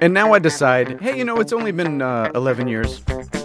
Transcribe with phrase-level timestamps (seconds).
[0.00, 3.00] And now I decide, hey, you know, it's only been uh, 11 years.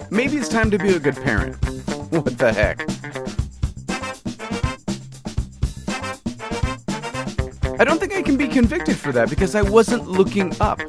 [0.09, 1.57] Maybe it's time to be a good parent.
[2.09, 2.81] What the heck?
[7.79, 10.79] I don't think I can be convicted for that because I wasn't looking up.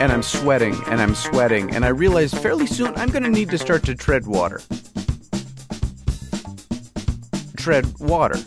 [0.00, 3.50] And I'm sweating and I'm sweating, and I realize fairly soon I'm going to need
[3.50, 4.60] to start to tread water.
[7.56, 8.38] Tread water.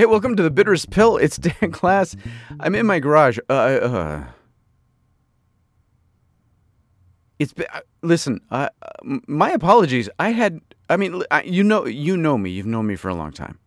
[0.00, 1.18] Hey, welcome to the Bitterest Pill.
[1.18, 2.16] It's Dan Klass.
[2.58, 3.38] I'm in my garage.
[3.50, 4.24] Uh, uh,
[7.38, 8.40] it's been, uh, listen.
[8.50, 8.70] Uh,
[9.02, 10.08] my apologies.
[10.18, 10.62] I had.
[10.88, 12.48] I mean, I, you know, you know me.
[12.48, 13.58] You've known me for a long time.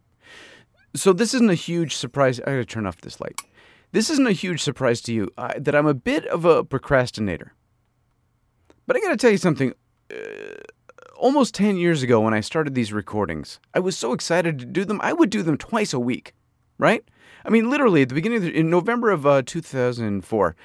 [0.95, 2.39] So this isn't a huge surprise.
[2.39, 3.39] I gotta turn off this light.
[3.91, 7.53] This isn't a huge surprise to you uh, that I'm a bit of a procrastinator.
[8.87, 9.71] But I gotta tell you something.
[10.11, 10.15] Uh,
[11.23, 14.83] almost 10 years ago when I started these recordings, I was so excited to do
[14.83, 16.35] them, I would do them twice a week,
[16.77, 17.01] right?
[17.45, 20.55] I mean, literally, at the beginning the, in November of uh, 2004,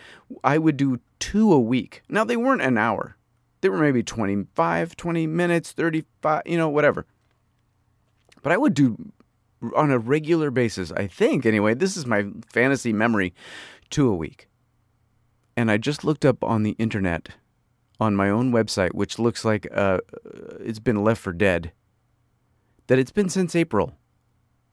[0.42, 2.02] I would do two a week.
[2.08, 3.16] Now, they weren't an hour,
[3.60, 7.06] they were maybe 25, 20 minutes, 35, you know, whatever.
[8.42, 9.12] But I would do
[9.76, 13.32] on a regular basis, I think, anyway, this is my fantasy memory,
[13.90, 14.48] two a week.
[15.56, 17.28] And I just looked up on the internet
[18.00, 19.98] on my own website, which looks like uh,
[20.60, 21.72] it's been left for dead,
[22.86, 23.94] that it's been since April,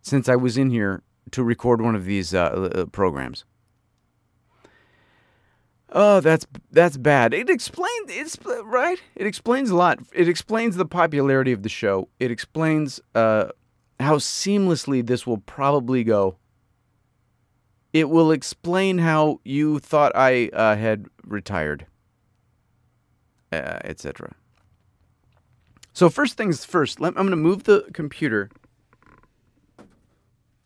[0.02, 3.46] since I was in here to record one of these uh, uh, programs.
[5.90, 7.34] Oh, that's that's bad.
[7.34, 9.02] It explains it's right.
[9.16, 10.00] It explains a lot.
[10.14, 12.10] It explains the popularity of the show.
[12.20, 13.50] It explains uh,
[14.00, 16.38] how seamlessly this will probably go.
[17.94, 21.86] It will explain how you thought I uh, had retired
[23.64, 24.36] uh, etc.
[25.94, 28.50] So first things first, I'm going to move the computer.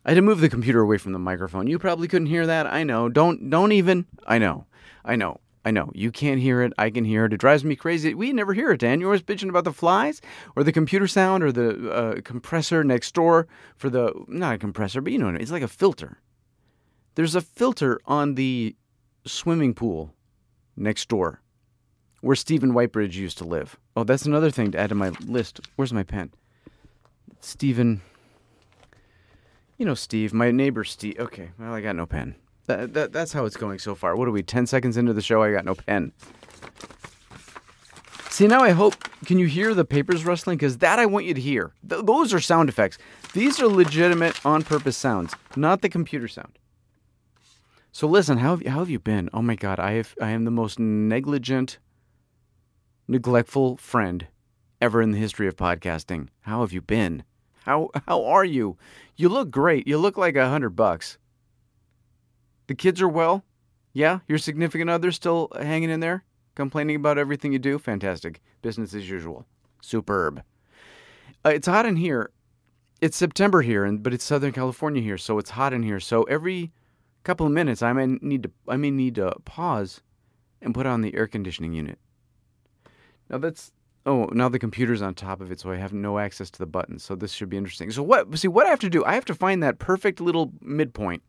[0.04, 1.66] I had to move the computer away from the microphone.
[1.66, 2.66] You probably couldn't hear that.
[2.66, 3.08] I know.
[3.08, 4.06] Don't don't even.
[4.26, 4.66] I know.
[5.04, 5.40] I know.
[5.64, 5.92] I know.
[5.94, 6.72] You can't hear it.
[6.78, 7.32] I can hear it.
[7.32, 8.14] It drives me crazy.
[8.14, 8.98] We never hear it, Dan.
[8.98, 10.20] You're always bitching about the flies
[10.56, 15.00] or the computer sound or the uh, compressor next door for the not a compressor,
[15.00, 16.18] but you know what it's like a filter.
[17.14, 18.74] There's a filter on the
[19.26, 20.14] swimming pool
[20.76, 21.42] next door
[22.20, 23.76] where Stephen Whitebridge used to live.
[23.96, 25.60] Oh, that's another thing to add to my list.
[25.76, 26.32] Where's my pen?
[27.40, 28.02] Stephen.
[29.78, 31.18] You know, Steve, my neighbor Steve.
[31.18, 32.34] Okay, well, I got no pen.
[32.66, 34.14] That, that, that's how it's going so far.
[34.14, 35.42] What are we, 10 seconds into the show?
[35.42, 36.12] I got no pen.
[38.28, 38.94] See, now I hope.
[39.24, 40.56] Can you hear the papers rustling?
[40.56, 41.72] Because that I want you to hear.
[41.88, 42.96] Th- those are sound effects.
[43.32, 46.58] These are legitimate, on purpose sounds, not the computer sound.
[47.92, 49.28] So listen, how have, how have you been?
[49.32, 51.78] Oh my God, I have I am the most negligent
[53.10, 54.28] neglectful friend
[54.80, 56.28] ever in the history of podcasting.
[56.42, 57.24] How have you been?
[57.64, 58.78] How how are you?
[59.16, 59.86] You look great.
[59.88, 61.18] You look like a hundred bucks.
[62.68, 63.44] The kids are well?
[63.92, 64.20] Yeah?
[64.28, 66.24] Your significant other still hanging in there?
[66.54, 67.78] Complaining about everything you do?
[67.78, 68.40] Fantastic.
[68.62, 69.44] Business as usual.
[69.82, 70.42] Superb.
[71.44, 72.30] Uh, it's hot in here.
[73.00, 75.98] It's September here, and but it's Southern California here, so it's hot in here.
[75.98, 76.70] So every
[77.24, 80.00] couple of minutes, I may need to I may need to pause
[80.62, 81.98] and put on the air conditioning unit.
[83.30, 83.72] Now that's
[84.04, 86.66] oh now the computer's on top of it, so I have no access to the
[86.66, 87.04] buttons.
[87.04, 87.90] So this should be interesting.
[87.90, 88.36] So what?
[88.38, 89.04] See what I have to do?
[89.04, 91.22] I have to find that perfect little midpoint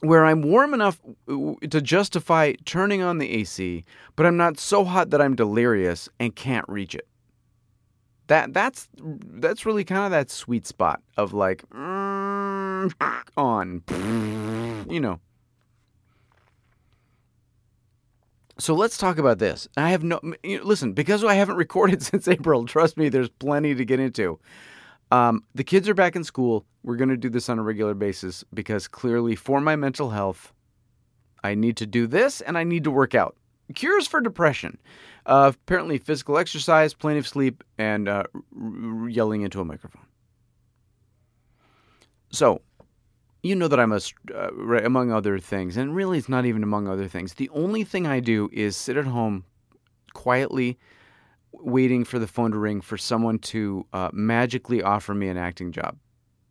[0.00, 3.84] where I'm warm enough to justify turning on the AC,
[4.14, 7.06] but I'm not so hot that I'm delirious and can't reach it.
[8.28, 12.92] That that's that's really kind of that sweet spot of like mm,
[13.36, 13.82] on,
[14.90, 15.20] you know.
[18.58, 19.68] So let's talk about this.
[19.76, 22.64] I have no you know, listen because I haven't recorded since April.
[22.64, 24.38] Trust me, there's plenty to get into.
[25.12, 26.64] Um, the kids are back in school.
[26.82, 30.52] We're going to do this on a regular basis because clearly, for my mental health,
[31.44, 33.36] I need to do this and I need to work out.
[33.74, 34.78] Cures for depression.
[35.26, 38.24] Uh, apparently, physical exercise, plenty of sleep, and uh,
[38.60, 40.06] r- yelling into a microphone.
[42.30, 42.62] So,
[43.46, 44.00] you know that I'm a,
[44.34, 44.50] uh,
[44.84, 47.34] among other things, and really it's not even among other things.
[47.34, 49.44] The only thing I do is sit at home
[50.14, 50.78] quietly
[51.52, 55.72] waiting for the phone to ring for someone to uh, magically offer me an acting
[55.72, 55.96] job.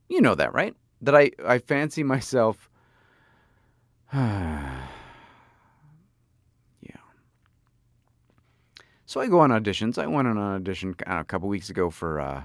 [0.10, 0.76] You know that, right?
[1.02, 2.70] That I, I fancy myself.
[4.14, 4.86] yeah.
[9.06, 9.98] So I go on auditions.
[9.98, 12.44] I went on an audition a couple weeks ago for uh,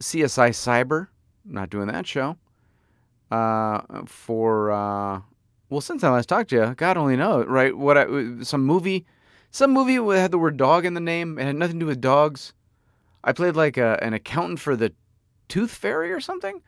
[0.00, 1.08] CSI Cyber.
[1.44, 2.36] not doing that show
[3.32, 5.20] uh, for uh,
[5.70, 7.76] well since I last talked to you, God only knows, right?
[7.76, 8.06] What I,
[8.42, 9.06] some movie,
[9.50, 11.38] some movie had the word dog in the name.
[11.38, 12.52] It had nothing to do with dogs.
[13.24, 14.92] I played like a, an accountant for the
[15.48, 16.60] Tooth Fairy or something.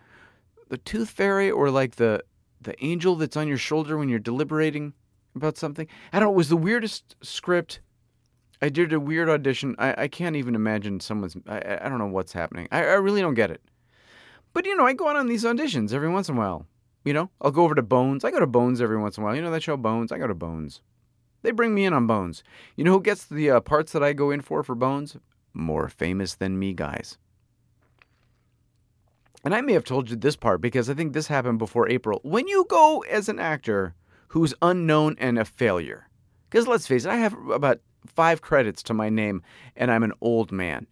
[0.68, 2.24] The Tooth Fairy, or like the
[2.60, 4.94] the angel that's on your shoulder when you're deliberating
[5.36, 5.86] about something.
[6.12, 6.32] I don't know.
[6.32, 7.80] It was the weirdest script.
[8.62, 9.74] I did a weird audition.
[9.78, 11.36] I, I can't even imagine someone's.
[11.46, 12.68] I, I don't know what's happening.
[12.72, 13.60] I, I really don't get it.
[14.54, 16.66] But you know, I go out on these auditions every once in a while.
[17.04, 18.24] You know, I'll go over to Bones.
[18.24, 19.36] I go to Bones every once in a while.
[19.36, 20.10] You know that show Bones?
[20.10, 20.80] I go to Bones.
[21.42, 22.42] They bring me in on Bones.
[22.76, 25.18] You know who gets the uh, parts that I go in for for Bones?
[25.52, 27.18] More famous than me guys.
[29.44, 32.20] And I may have told you this part because I think this happened before April.
[32.22, 33.94] When you go as an actor
[34.28, 36.08] who's unknown and a failure,
[36.48, 39.42] because let's face it, I have about five credits to my name
[39.76, 40.86] and I'm an old man.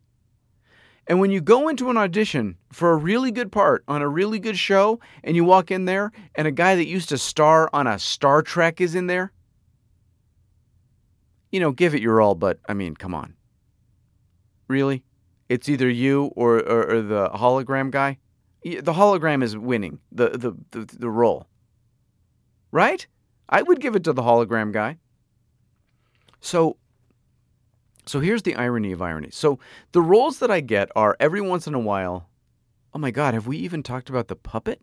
[1.08, 4.38] And when you go into an audition for a really good part on a really
[4.38, 7.86] good show and you walk in there and a guy that used to star on
[7.86, 9.32] a Star Trek is in there,
[11.50, 13.34] you know, give it your all, but I mean, come on.
[14.68, 15.04] Really?
[15.48, 18.18] It's either you or, or, or the hologram guy?
[18.62, 21.48] The hologram is winning the, the, the, the role.
[22.70, 23.06] Right?
[23.48, 24.98] I would give it to the hologram guy.
[26.40, 26.76] So
[28.06, 29.28] so here's the irony of irony.
[29.30, 29.58] So
[29.92, 32.28] the roles that I get are every once in a while.
[32.94, 34.80] Oh my God, have we even talked about the puppet?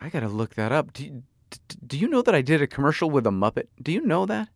[0.00, 0.92] I got to look that up.
[0.92, 1.22] Do you,
[1.86, 3.68] do you know that I did a commercial with a Muppet?
[3.80, 4.48] Do you know that?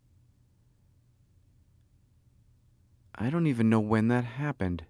[3.15, 4.83] I don't even know when that happened.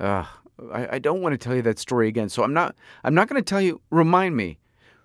[0.00, 0.26] Ugh,
[0.72, 2.28] I, I don't want to tell you that story again.
[2.28, 2.74] So I'm not
[3.04, 3.80] I'm not going to tell you.
[3.90, 4.58] Remind me.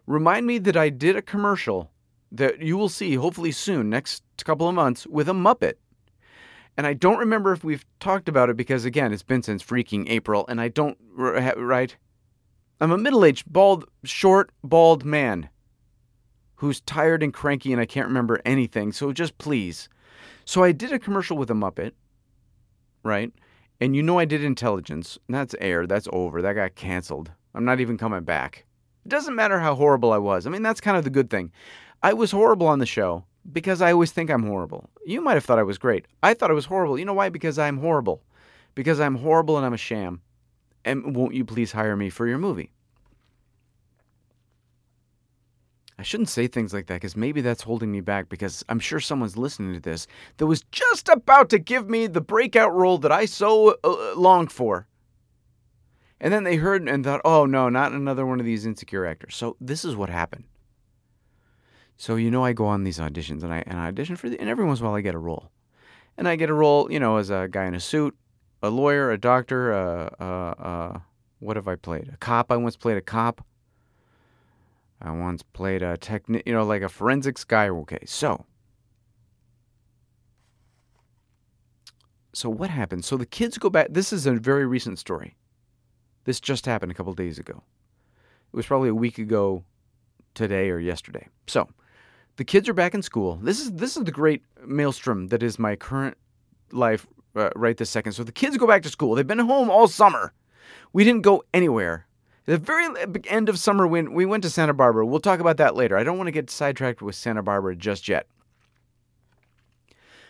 [0.05, 1.91] Remind me that I did a commercial
[2.31, 5.75] that you will see hopefully soon, next couple of months, with a Muppet.
[6.75, 10.09] And I don't remember if we've talked about it because, again, it's been since freaking
[10.09, 11.95] April, and I don't, right?
[12.79, 15.49] I'm a middle aged, bald, short, bald man
[16.57, 19.89] who's tired and cranky and I can't remember anything, so just please.
[20.45, 21.91] So I did a commercial with a Muppet,
[23.03, 23.31] right?
[23.79, 25.19] And you know I did intelligence.
[25.29, 25.85] That's air.
[25.85, 26.41] That's over.
[26.41, 27.31] That got canceled.
[27.53, 28.65] I'm not even coming back.
[29.05, 30.47] It doesn't matter how horrible I was.
[30.47, 31.51] I mean, that's kind of the good thing.
[32.07, 34.89] I was horrible on the show because I always think I'm horrible.
[35.05, 36.05] You might have thought I was great.
[36.23, 36.97] I thought I was horrible.
[36.97, 37.27] You know why?
[37.27, 38.23] Because I'm horrible.
[38.75, 40.21] Because I'm horrible and I'm a sham.
[40.85, 42.71] And won't you please hire me for your movie?
[45.99, 49.01] I shouldn't say things like that because maybe that's holding me back because I'm sure
[49.01, 50.07] someone's listening to this
[50.37, 54.53] that was just about to give me the breakout role that I so uh, longed
[54.53, 54.87] for.
[56.21, 59.35] And then they heard and thought, oh no, not another one of these insecure actors.
[59.35, 60.45] So this is what happened.
[61.97, 64.39] So you know I go on these auditions and I and I audition for the,
[64.39, 65.51] and every once in a while I get a role.
[66.17, 68.15] And I get a role, you know, as a guy in a suit,
[68.63, 70.99] a lawyer, a doctor, uh, uh,
[71.39, 72.09] what have I played?
[72.13, 72.51] A cop.
[72.51, 73.45] I once played a cop.
[75.01, 77.69] I once played a techni- you know, like a forensics guy.
[77.69, 78.45] Okay, so
[82.33, 83.05] so what happened?
[83.05, 83.87] So the kids go back.
[83.89, 85.35] This is a very recent story.
[86.25, 87.63] This just happened a couple days ago.
[88.51, 89.63] It was probably a week ago
[90.33, 91.27] today or yesterday.
[91.47, 91.69] So
[92.37, 93.39] the kids are back in school.
[93.41, 96.17] This is this is the great maelstrom that is my current
[96.71, 97.05] life
[97.35, 98.13] uh, right this second.
[98.13, 99.15] So the kids go back to school.
[99.15, 100.33] They've been home all summer.
[100.93, 102.05] We didn't go anywhere.
[102.45, 102.87] The very
[103.27, 105.97] end of summer, when we went to Santa Barbara, we'll talk about that later.
[105.97, 108.27] I don't want to get sidetracked with Santa Barbara just yet.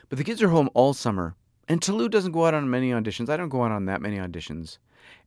[0.10, 1.36] But the kids are home all summer,
[1.68, 3.30] and Toulouse doesn't go out on many auditions.
[3.30, 4.80] I don't go out on that many auditions.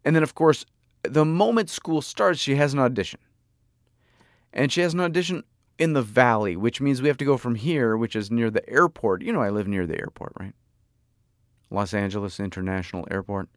[0.05, 0.67] And then, of course,
[1.03, 3.21] the moment school starts, she has an audition.
[4.53, 5.45] And she has an audition
[5.81, 8.69] in the valley, which means we have to go from here, which is near the
[8.69, 9.23] airport.
[9.23, 10.53] You know, I live near the airport, right?
[11.71, 13.49] Los Angeles International Airport.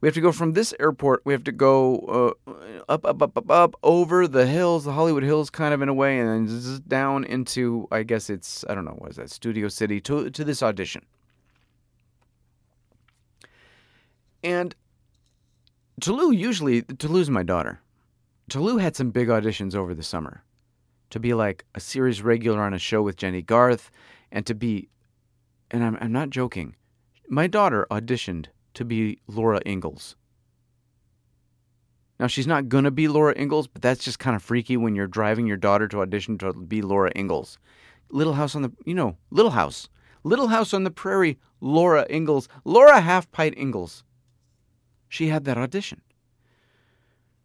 [0.00, 1.22] We have to go from this airport.
[1.24, 2.52] We have to go uh,
[2.88, 5.94] up, up, up, up, up over the hills, the Hollywood Hills, kind of in a
[5.94, 9.68] way, and then down into, I guess it's, I don't know, what is that, Studio
[9.68, 11.04] City to to this audition.
[14.42, 14.74] And
[16.00, 17.80] Toulouse usually Toulouse my daughter.
[18.48, 20.44] Toulouse had some big auditions over the summer
[21.10, 23.90] to be like a series regular on a show with Jennie Garth,
[24.32, 24.88] and to be,
[25.70, 26.76] and I'm, I'm not joking,
[27.28, 30.16] my daughter auditioned to be Laura Ingalls.
[32.18, 34.94] Now, she's not going to be Laura Ingalls, but that's just kind of freaky when
[34.94, 37.58] you're driving your daughter to audition to be Laura Ingalls.
[38.10, 39.88] Little House on the, you know, Little House.
[40.22, 42.46] Little House on the Prairie, Laura Ingalls.
[42.64, 44.04] Laura Half Pint Ingalls.
[45.08, 46.02] She had that audition.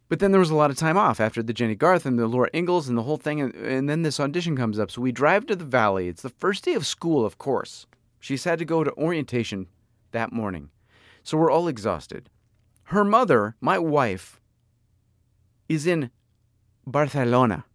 [0.08, 2.28] But then there was a lot of time off after the Jennie Garth and the
[2.28, 3.42] Laura Ingalls and the whole thing.
[3.42, 4.92] And, and then this audition comes up.
[4.92, 6.08] So we drive to the valley.
[6.08, 7.88] It's the first day of school, of course.
[8.20, 9.68] She's had to go to orientation
[10.12, 10.70] that morning.
[11.24, 12.30] So we're all exhausted.
[12.90, 14.40] Her mother, my wife,
[15.68, 16.12] is in
[16.86, 17.66] Barcelona.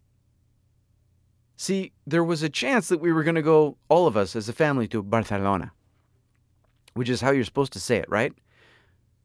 [1.57, 4.49] See, there was a chance that we were going to go, all of us as
[4.49, 5.73] a family, to Barcelona.
[6.95, 8.33] which is how you're supposed to say it, right?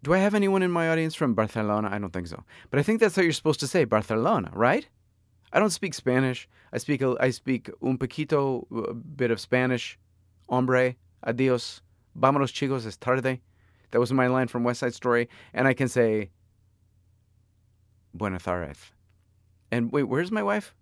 [0.05, 1.89] Do I have anyone in my audience from Barcelona?
[1.91, 2.43] I don't think so.
[2.69, 4.87] But I think that's how you're supposed to say Barcelona, right?
[5.51, 6.47] I don't speak Spanish.
[6.71, 9.97] I speak I speak un poquito a bit of Spanish.
[10.47, 11.81] Hombre, adios,
[12.15, 13.39] vámonos chicos, es tarde.
[13.89, 16.29] That was my line from West Side Story, and I can say
[18.13, 18.91] Buenas tardes.
[19.71, 20.75] And wait, where's my wife?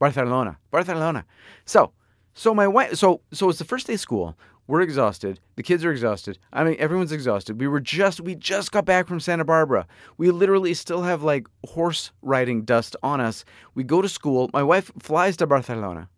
[0.00, 1.24] Barcelona, Barcelona.
[1.64, 1.92] So,
[2.34, 4.36] so my wife, so so it's the first day of school.
[4.66, 5.40] We're exhausted.
[5.56, 6.38] The kids are exhausted.
[6.52, 7.60] I mean, everyone's exhausted.
[7.60, 9.86] We were just we just got back from Santa Barbara.
[10.16, 13.44] We literally still have like horse riding dust on us.
[13.74, 14.48] We go to school.
[14.54, 16.08] My wife flies to Barcelona.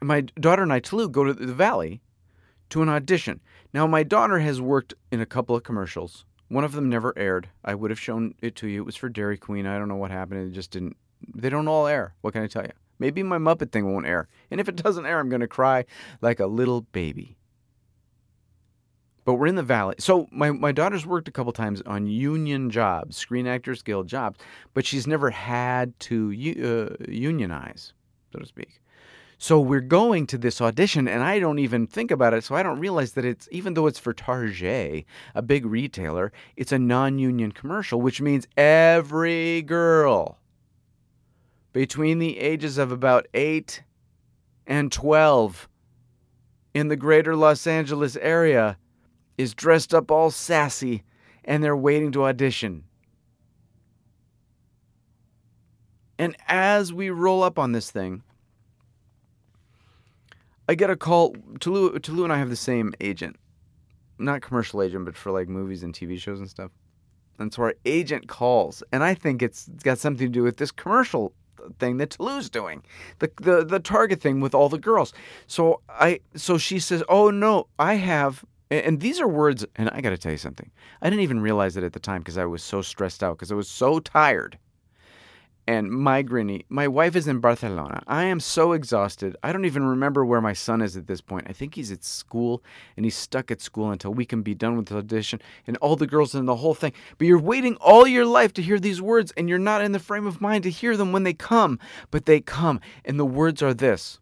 [0.00, 2.00] My daughter and I, Tulu, go to the valley
[2.70, 3.40] to an audition.
[3.72, 6.24] Now, my daughter has worked in a couple of commercials.
[6.48, 7.48] One of them never aired.
[7.64, 8.82] I would have shown it to you.
[8.82, 9.66] It was for Dairy Queen.
[9.66, 10.48] I don't know what happened.
[10.48, 10.96] It just didn't.
[11.34, 12.14] They don't all air.
[12.20, 12.72] What can I tell you?
[12.98, 14.28] Maybe my Muppet thing won't air.
[14.50, 15.84] And if it doesn't air, I'm going to cry
[16.20, 17.36] like a little baby.
[19.24, 19.96] But we're in the valley.
[19.98, 24.38] So my, my daughter's worked a couple times on union jobs, Screen Actors Guild jobs,
[24.72, 27.92] but she's never had to uh, unionize,
[28.32, 28.80] so to speak.
[29.38, 32.44] So we're going to this audition, and I don't even think about it.
[32.44, 36.72] So I don't realize that it's, even though it's for Target, a big retailer, it's
[36.72, 40.38] a non union commercial, which means every girl
[41.76, 43.82] between the ages of about 8
[44.66, 45.68] and 12
[46.72, 48.78] in the greater Los Angeles area
[49.36, 51.02] is dressed up all sassy
[51.44, 52.84] and they're waiting to audition.
[56.18, 58.22] And as we roll up on this thing,
[60.70, 61.36] I get a call.
[61.60, 63.36] Tulu, Tulu and I have the same agent.
[64.18, 66.70] Not commercial agent, but for like movies and TV shows and stuff.
[67.38, 70.72] And so our agent calls, and I think it's got something to do with this
[70.72, 71.34] commercial
[71.78, 72.82] thing that Tulu's doing,
[73.18, 75.12] the, the the Target thing with all the girls.
[75.46, 80.00] So I so she says, "Oh no, I have." And these are words, and I
[80.00, 80.68] got to tell you something.
[81.00, 83.52] I didn't even realize it at the time because I was so stressed out because
[83.52, 84.58] I was so tired
[85.66, 86.62] and migraine.
[86.68, 88.02] My wife is in Barcelona.
[88.06, 89.36] I am so exhausted.
[89.42, 91.46] I don't even remember where my son is at this point.
[91.48, 92.62] I think he's at school
[92.96, 95.96] and he's stuck at school until we can be done with the audition and all
[95.96, 96.92] the girls and the whole thing.
[97.18, 99.98] But you're waiting all your life to hear these words and you're not in the
[99.98, 101.78] frame of mind to hear them when they come.
[102.10, 102.80] But they come.
[103.04, 104.20] And the words are this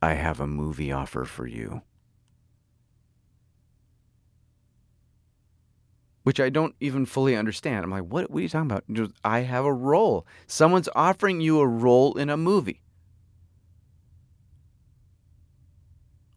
[0.00, 1.82] I have a movie offer for you.
[6.28, 7.84] Which I don't even fully understand.
[7.84, 8.84] I'm like, what, what are you talking about?
[9.24, 10.26] I have a role.
[10.46, 12.82] Someone's offering you a role in a movie.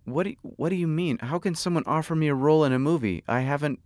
[0.06, 1.18] What do what do you mean?
[1.18, 3.26] How can someone offer me a role in a movie?
[3.28, 3.82] I haven't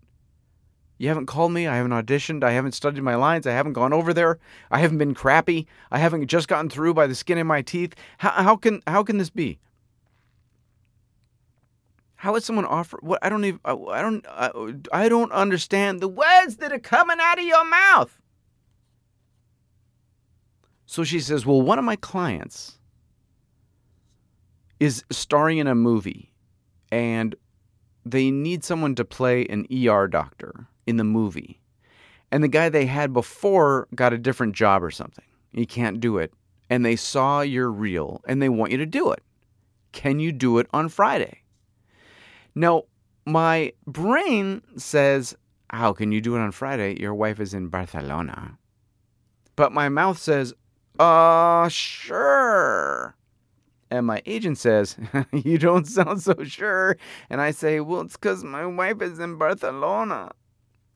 [0.99, 1.65] you haven't called me.
[1.65, 2.43] I haven't auditioned.
[2.43, 3.47] I haven't studied my lines.
[3.47, 4.37] I haven't gone over there.
[4.69, 5.65] I haven't been crappy.
[5.89, 7.95] I haven't just gotten through by the skin of my teeth.
[8.19, 9.57] How, how can how can this be?
[12.15, 14.51] How would someone offer what I don't even I don't I,
[14.91, 18.19] I don't understand the words that are coming out of your mouth.
[20.85, 22.79] So she says, "Well, one of my clients
[24.79, 26.33] is starring in a movie
[26.91, 27.35] and
[28.05, 31.59] they need someone to play an ER doctor in the movie.
[32.31, 35.25] And the guy they had before got a different job or something.
[35.53, 36.33] He can't do it.
[36.69, 39.23] And they saw your reel and they want you to do it.
[39.91, 41.41] Can you do it on Friday?"
[42.55, 42.83] Now,
[43.25, 45.35] my brain says,
[45.69, 46.99] How can you do it on Friday?
[46.99, 48.57] Your wife is in Barcelona.
[49.57, 50.53] But my mouth says,
[50.97, 53.15] Uh, sure.
[53.91, 54.97] And my agent says,
[55.33, 56.97] You don't sound so sure.
[57.29, 60.31] And I say, Well, it's because my wife is in Barcelona.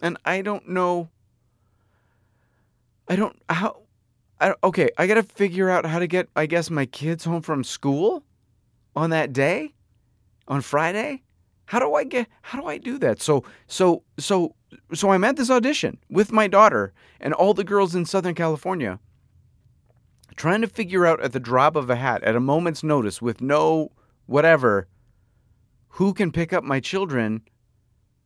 [0.01, 1.09] And I don't know.
[3.09, 3.81] I don't, how,
[4.39, 7.41] I, okay, I got to figure out how to get, I guess, my kids home
[7.41, 8.23] from school
[8.95, 9.73] on that day,
[10.47, 11.23] on Friday.
[11.69, 13.21] How do I get how do I do that?
[13.21, 14.55] So so so
[14.91, 18.99] so I'm at this audition with my daughter and all the girls in Southern California
[20.35, 23.39] trying to figure out at the drop of a hat at a moment's notice with
[23.39, 23.91] no
[24.25, 24.88] whatever
[25.89, 27.43] who can pick up my children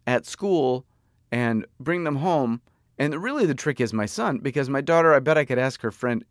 [0.08, 0.86] at school
[1.30, 2.62] and bring them home.
[2.98, 5.82] And really the trick is my son because my daughter I bet I could ask
[5.82, 6.24] her friend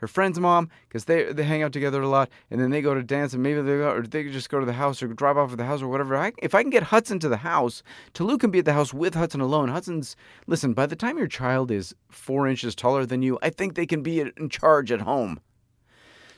[0.00, 2.94] her friend's mom because they they hang out together a lot, and then they go
[2.94, 5.36] to dance, and maybe they go or they just go to the house or drop
[5.36, 6.16] off at the house or whatever.
[6.16, 7.82] I, if I can get Hudson to the house,
[8.14, 9.68] Tulu can be at the house with Hudson alone.
[9.68, 10.16] Hudson's
[10.46, 10.72] listen.
[10.72, 14.02] By the time your child is four inches taller than you, I think they can
[14.02, 15.40] be in charge at home.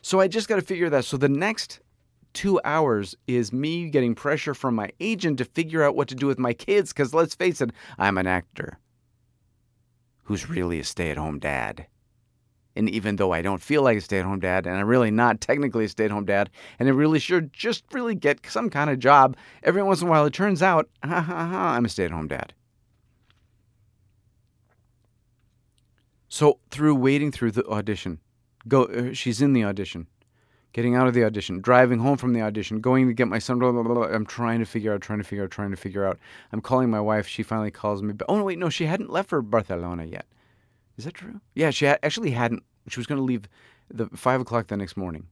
[0.03, 1.05] So I just got to figure that.
[1.05, 1.81] So the next
[2.33, 6.27] two hours is me getting pressure from my agent to figure out what to do
[6.27, 6.93] with my kids.
[6.93, 8.79] Because let's face it, I'm an actor
[10.25, 11.87] who's really a stay at home dad.
[12.75, 15.11] And even though I don't feel like a stay at home dad, and I'm really
[15.11, 16.49] not technically a stay at home dad,
[16.79, 20.11] and I really should just really get some kind of job, every once in a
[20.11, 22.55] while it turns out, ha ha ha, I'm a stay at home dad.
[26.29, 28.19] So through waiting through the audition,
[28.67, 28.85] go.
[28.85, 30.07] Uh, she's in the audition,
[30.73, 33.59] getting out of the audition, driving home from the audition, going to get my son.
[33.59, 36.07] Blah, blah, blah, I'm trying to figure out, trying to figure out, trying to figure
[36.07, 36.19] out.
[36.51, 37.29] I'm calling my wife.
[37.29, 38.15] She finally calls me.
[38.15, 40.25] But oh no, wait, no, she hadn't left for Barcelona yet.
[40.97, 41.41] Is that true?
[41.55, 42.63] Yeah, she actually hadn't.
[42.89, 43.49] She was going to leave
[43.91, 45.27] the five o'clock the next morning.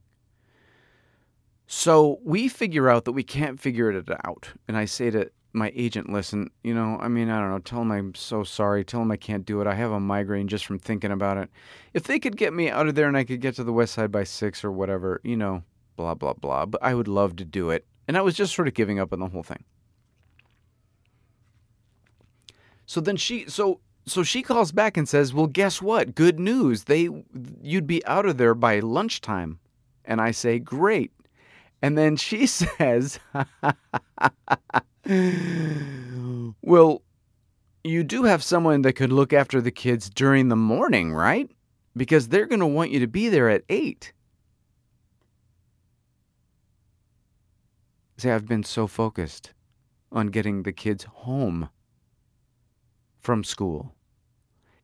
[1.67, 5.71] So we figure out that we can't figure it out, and I say to my
[5.75, 9.01] agent, listen, you know, I mean, I don't know, tell him I'm so sorry, tell
[9.01, 9.67] him I can't do it.
[9.67, 11.49] I have a migraine just from thinking about it.
[11.93, 13.93] If they could get me out of there and I could get to the west
[13.93, 15.63] side by six or whatever, you know,
[15.97, 16.65] blah, blah, blah.
[16.65, 17.85] But I would love to do it.
[18.07, 19.63] And I was just sort of giving up on the whole thing.
[22.85, 26.15] So then she, so, so she calls back and says, well, guess what?
[26.15, 26.85] Good news.
[26.85, 27.09] They,
[27.61, 29.59] you'd be out of there by lunchtime.
[30.05, 31.11] And I say, great.
[31.81, 33.19] And then she says,
[36.61, 37.01] well,
[37.83, 41.49] you do have someone that could look after the kids during the morning, right?
[41.95, 44.13] Because they're going to want you to be there at 8.
[48.17, 49.53] See, I've been so focused
[50.11, 51.69] on getting the kids home
[53.21, 53.95] from school.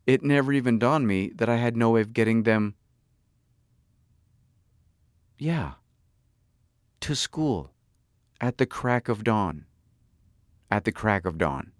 [0.06, 2.74] It never even dawned me that I had no way of getting them,
[5.38, 5.72] yeah,
[7.00, 7.72] to school
[8.40, 9.66] at the crack of dawn
[10.70, 11.72] at the crack of dawn.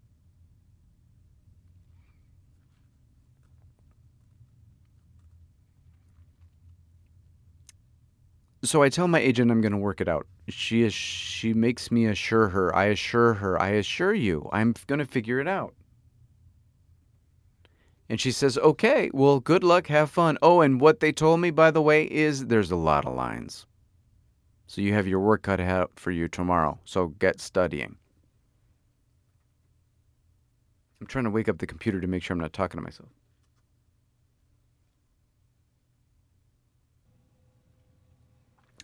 [8.65, 10.27] So I tell my agent I'm going to work it out.
[10.49, 12.75] She is she makes me assure her.
[12.75, 13.61] I assure her.
[13.61, 14.49] I assure you.
[14.53, 15.75] I'm going to figure it out.
[18.09, 21.51] And she says, "Okay, well, good luck, have fun." Oh, and what they told me
[21.51, 23.67] by the way is there's a lot of lines.
[24.67, 26.79] So you have your work cut out for you tomorrow.
[26.85, 27.97] So get studying.
[31.01, 33.09] I'm trying to wake up the computer to make sure I'm not talking to myself.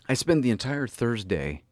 [0.09, 1.63] I spend the entire Thursday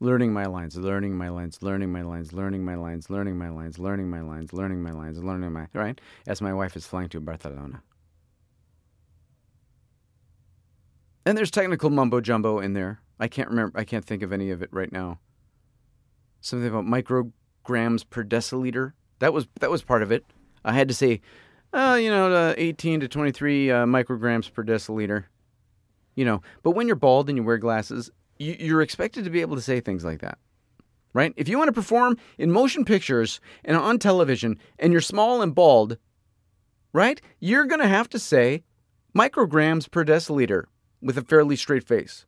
[0.00, 3.78] learning my lines, learning my lines, learning my lines, learning my lines, learning my lines,
[3.78, 7.20] learning my lines, learning my lines, learning my right as my wife is flying to
[7.20, 7.82] Barcelona.
[11.24, 13.00] And there's technical mumbo jumbo in there.
[13.18, 15.18] I can't remember I can't think of any of it right now.
[16.40, 18.92] Something about micrograms per deciliter.
[19.18, 20.24] That was that was part of it.
[20.64, 21.22] I had to say,
[21.72, 25.24] uh, you know, uh, 18 to 23 uh, micrograms per deciliter.
[26.14, 29.56] You know, but when you're bald and you wear glasses, you're expected to be able
[29.56, 30.38] to say things like that,
[31.12, 31.32] right?
[31.36, 35.54] If you want to perform in motion pictures and on television, and you're small and
[35.54, 35.98] bald,
[36.92, 37.20] right?
[37.40, 38.62] You're gonna have to say
[39.14, 40.64] micrograms per deciliter
[41.00, 42.26] with a fairly straight face.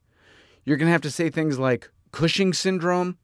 [0.65, 3.19] You're gonna have to say things like Cushing syndrome.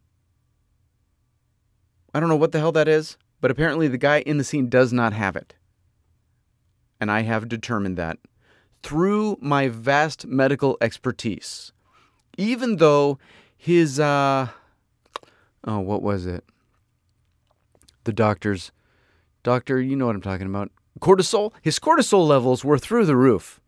[2.12, 3.16] I don't know what the hell that is.
[3.44, 5.52] But apparently, the guy in the scene does not have it.
[6.98, 8.16] And I have determined that
[8.82, 11.73] through my vast medical expertise.
[12.36, 13.18] Even though
[13.56, 14.48] his, uh,
[15.64, 16.44] oh, what was it?
[18.04, 18.72] The doctor's,
[19.42, 20.70] doctor, you know what I'm talking about.
[21.00, 21.52] Cortisol?
[21.62, 23.60] His cortisol levels were through the roof.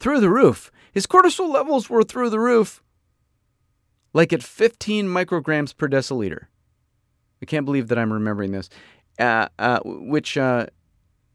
[0.00, 0.70] Through the roof.
[0.92, 2.82] His cortisol levels were through the roof.
[4.12, 6.46] Like at 15 micrograms per deciliter.
[7.40, 8.68] I can't believe that I'm remembering this.
[9.18, 10.66] Uh, uh, which uh,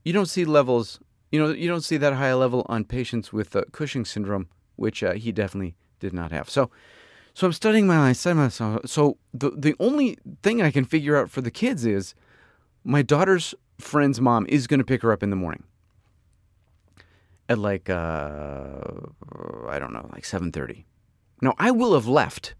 [0.04, 1.00] you don't see levels.
[1.32, 4.48] You know, you don't see that high a level on patients with uh, Cushing syndrome,
[4.76, 6.50] which uh, he definitely did not have.
[6.50, 6.70] So,
[7.34, 8.18] so I'm studying my life.
[8.18, 12.16] So the the only thing I can figure out for the kids is
[12.84, 15.64] my daughter's friend's mom is going to pick her up in the morning
[17.48, 18.80] at like uh,
[19.68, 20.86] I don't know, like seven thirty.
[21.42, 22.56] Now I will have left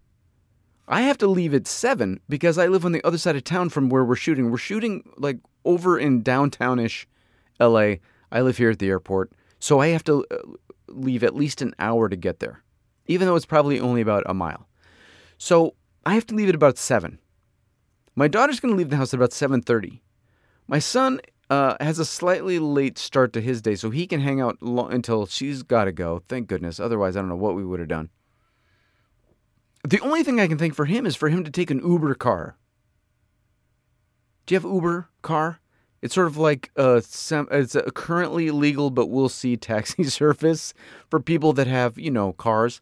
[0.88, 3.68] I have to leave at seven because I live on the other side of town
[3.68, 4.50] from where we're shooting.
[4.50, 7.04] We're shooting like over in downtownish
[7.60, 7.96] LA.
[8.32, 9.32] I live here at the airport.
[9.58, 10.36] So I have to uh,
[10.88, 12.62] leave at least an hour to get there,
[13.08, 14.68] even though it's probably only about a mile.
[15.38, 15.74] So
[16.06, 17.18] I have to leave at about seven.
[18.14, 20.00] My daughter's going to leave the house at about 7:30.
[20.66, 24.40] My son uh, has a slightly late start to his day, so he can hang
[24.40, 26.22] out lo- until she's got to go.
[26.28, 26.78] Thank goodness.
[26.78, 28.10] Otherwise, I don't know what we would have done.
[29.88, 32.14] The only thing I can think for him is for him to take an Uber
[32.14, 32.56] car.
[34.46, 35.60] Do you have Uber car?
[36.02, 40.74] It's sort of like a it's a currently illegal, but we'll see taxi service
[41.10, 42.80] for people that have you know cars.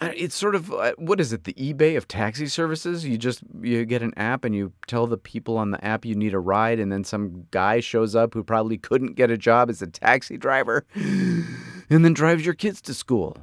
[0.00, 3.04] It's sort of uh, what is it the ebay of taxi services?
[3.04, 6.14] You just you get an app and you tell the people on the app you
[6.14, 9.68] need a ride and then some guy shows up who probably couldn't get a job
[9.68, 13.36] as a taxi driver and then drives your kids to school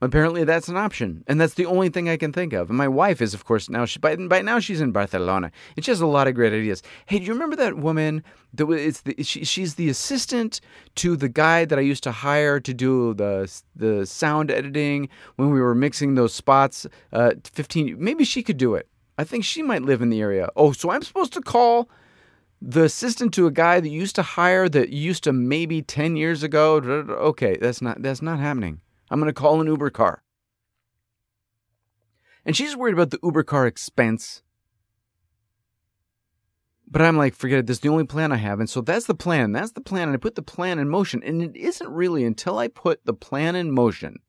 [0.00, 2.68] Apparently, that's an option, and that's the only thing I can think of.
[2.68, 5.84] And my wife is, of course, now she by, by now she's in Barcelona, and
[5.84, 6.84] she has a lot of great ideas.
[7.06, 8.22] Hey, do you remember that woman?
[8.54, 10.60] That it's the she, she's the assistant
[10.96, 15.50] to the guy that I used to hire to do the the sound editing when
[15.50, 16.86] we were mixing those spots.
[17.12, 18.86] Uh, Fifteen, maybe she could do it.
[19.18, 20.48] I think she might live in the area.
[20.54, 21.90] Oh, so I'm supposed to call
[22.62, 26.44] the assistant to a guy that used to hire that used to maybe ten years
[26.44, 26.76] ago.
[26.76, 28.80] Okay, that's not that's not happening.
[29.10, 30.22] I'm going to call an Uber car.
[32.44, 34.42] And she's worried about the Uber car expense.
[36.90, 37.66] But I'm like, forget it.
[37.66, 38.60] This is the only plan I have.
[38.60, 39.52] And so that's the plan.
[39.52, 40.08] That's the plan.
[40.08, 41.22] And I put the plan in motion.
[41.22, 44.20] And it isn't really until I put the plan in motion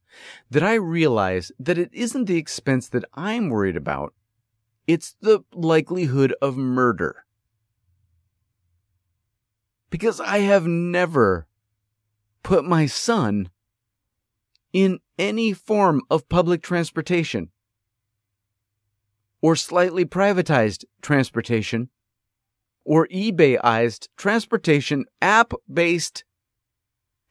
[0.50, 4.14] that I realize that it isn't the expense that I'm worried about.
[4.88, 7.26] It's the likelihood of murder.
[9.90, 11.48] Because I have never
[12.44, 13.50] put my son
[14.74, 17.50] in any form of public transportation
[19.42, 21.90] or slightly privatized transportation
[22.84, 26.24] or eBayized transportation app based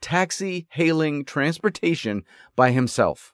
[0.01, 2.23] taxi hailing transportation
[2.55, 3.33] by himself.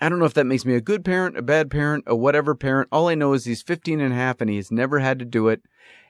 [0.00, 2.56] I don't know if that makes me a good parent, a bad parent, a whatever
[2.56, 2.88] parent.
[2.90, 5.46] All I know is he's 15 and a half and he's never had to do
[5.46, 5.62] it.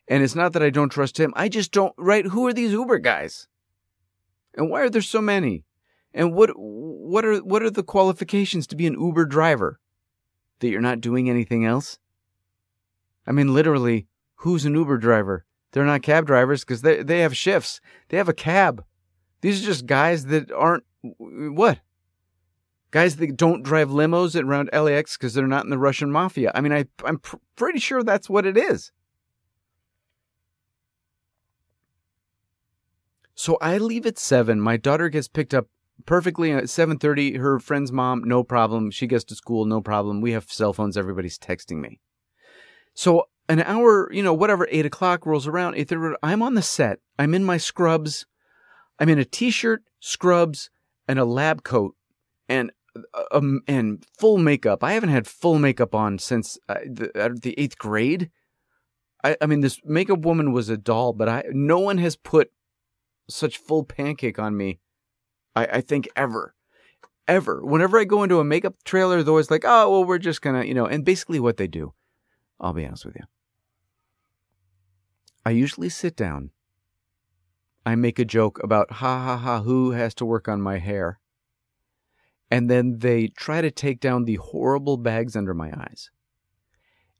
[0.09, 1.33] And it's not that I don't trust him.
[1.37, 2.25] I just don't, right?
[2.25, 3.49] Who are these Uber guys?
[4.55, 5.65] And why are there so many?
[6.15, 9.81] And what what are what are the qualifications to be an Uber driver?
[10.61, 11.99] That you're not doing anything else?
[13.27, 15.47] I mean literally, who's an Uber driver?
[15.73, 17.81] They're not cab drivers because they they have shifts.
[18.09, 18.85] They have a cab.
[19.41, 21.81] These are just guys that aren't what?
[22.91, 26.53] Guys that don't drive limos around LAX because they're not in the Russian mafia.
[26.55, 28.93] I mean, I I'm pr- pretty sure that's what it is.
[33.43, 34.61] So I leave at seven.
[34.61, 35.67] My daughter gets picked up
[36.07, 37.39] perfectly at seven thirty.
[37.39, 38.93] Her friend's mom, no problem.
[38.93, 40.21] She gets to school, no problem.
[40.21, 40.97] We have cell phones.
[40.97, 41.99] Everybody's texting me.
[42.95, 45.75] So an hour, you know, whatever, eight o'clock rolls around.
[45.75, 46.15] Eight thirty.
[46.23, 47.01] I'm on the set.
[47.19, 48.27] I'm in my scrubs.
[49.01, 50.71] I'm in a t-shirt, scrubs,
[51.09, 51.97] and a lab coat,
[52.49, 54.85] and uh, um, and full makeup.
[54.85, 58.31] I haven't had full makeup on since uh, the, uh, the eighth grade.
[59.25, 62.53] I, I mean, this makeup woman was a doll, but I no one has put
[63.29, 64.81] such full pancake on me.
[65.55, 66.55] I, I think ever,
[67.29, 67.65] ever.
[67.65, 70.65] Whenever I go into a makeup trailer, they're always like, "Oh, well, we're just gonna,"
[70.65, 70.87] you know.
[70.87, 71.95] And basically, what they do,
[72.61, 73.25] I'll be honest with you.
[75.45, 76.51] I usually sit down.
[77.85, 81.19] I make a joke about ha ha ha who has to work on my hair.
[82.51, 86.11] And then they try to take down the horrible bags under my eyes.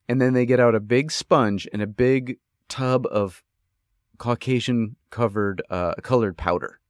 [0.09, 2.39] And then they get out a big sponge and a big
[2.69, 3.43] tub of
[4.19, 6.81] Caucasian covered uh, colored powder,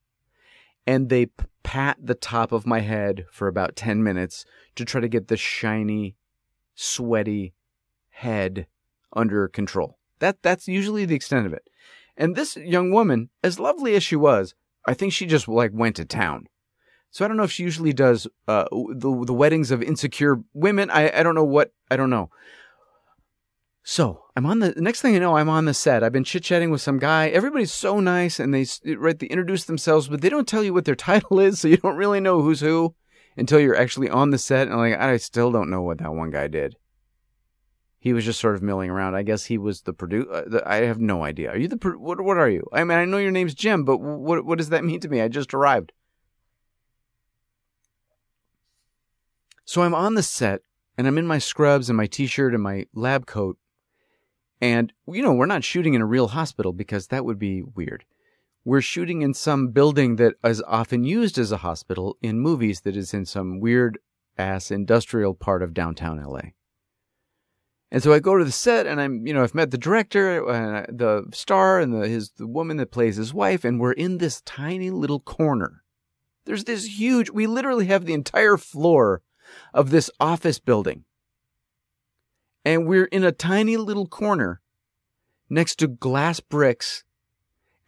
[0.86, 1.26] and they
[1.62, 5.36] pat the top of my head for about ten minutes to try to get the
[5.36, 6.16] shiny,
[6.74, 7.54] sweaty
[8.10, 8.66] head
[9.12, 9.98] under control.
[10.18, 11.68] That that's usually the extent of it.
[12.16, 14.54] And this young woman, as lovely as she was,
[14.86, 16.48] I think she just like went to town.
[17.10, 20.90] So I don't know if she usually does uh, the the weddings of insecure women.
[20.90, 22.30] I I don't know what I don't know.
[23.84, 26.04] So I'm on the next thing I know, I'm on the set.
[26.04, 27.28] I've been chit chatting with some guy.
[27.28, 30.84] Everybody's so nice, and they right they introduce themselves, but they don't tell you what
[30.84, 32.94] their title is, so you don't really know who's who
[33.36, 34.68] until you're actually on the set.
[34.68, 36.76] And like, I still don't know what that one guy did.
[37.98, 39.14] He was just sort of milling around.
[39.14, 40.32] I guess he was the producer.
[40.32, 41.50] Uh, I have no idea.
[41.50, 42.20] Are you the what?
[42.20, 42.64] What are you?
[42.72, 45.20] I mean, I know your name's Jim, but what what does that mean to me?
[45.20, 45.92] I just arrived.
[49.64, 50.60] So I'm on the set,
[50.96, 53.56] and I'm in my scrubs and my t-shirt and my lab coat
[54.62, 58.04] and, you know, we're not shooting in a real hospital because that would be weird.
[58.64, 62.96] We're shooting in some building that is often used as a hospital in movies that
[62.96, 63.98] is in some weird
[64.38, 66.52] ass industrial part of downtown LA.
[67.90, 70.48] And so I go to the set and I'm, you know, I've met the director,
[70.48, 74.18] uh, the star and the, his, the woman that plays his wife, and we're in
[74.18, 75.82] this tiny little corner.
[76.44, 79.22] There's this huge, we literally have the entire floor
[79.74, 81.04] of this office building
[82.64, 84.60] and we're in a tiny little corner
[85.48, 87.04] next to glass bricks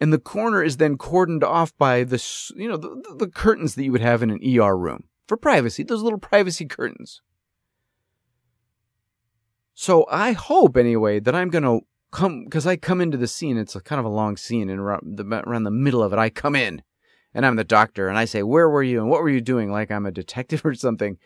[0.00, 2.22] and the corner is then cordoned off by the
[2.56, 5.82] you know the, the, curtains that you would have in an ER room for privacy
[5.82, 7.22] those little privacy curtains
[9.72, 13.56] so I hope anyway that I'm going to come because I come into the scene
[13.56, 16.18] it's a kind of a long scene and around the, around the middle of it
[16.18, 16.82] I come in
[17.34, 19.70] and I'm the doctor, and I say, Where were you and what were you doing?
[19.70, 21.18] Like I'm a detective or something.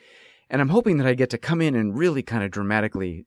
[0.51, 3.27] And I'm hoping that I get to come in and really kind of dramatically,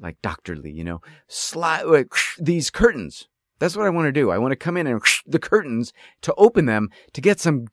[0.00, 3.28] like doctorly, you know, slide like, these curtains.
[3.58, 4.30] That's what I want to do.
[4.30, 7.66] I want to come in and the curtains to open them to get some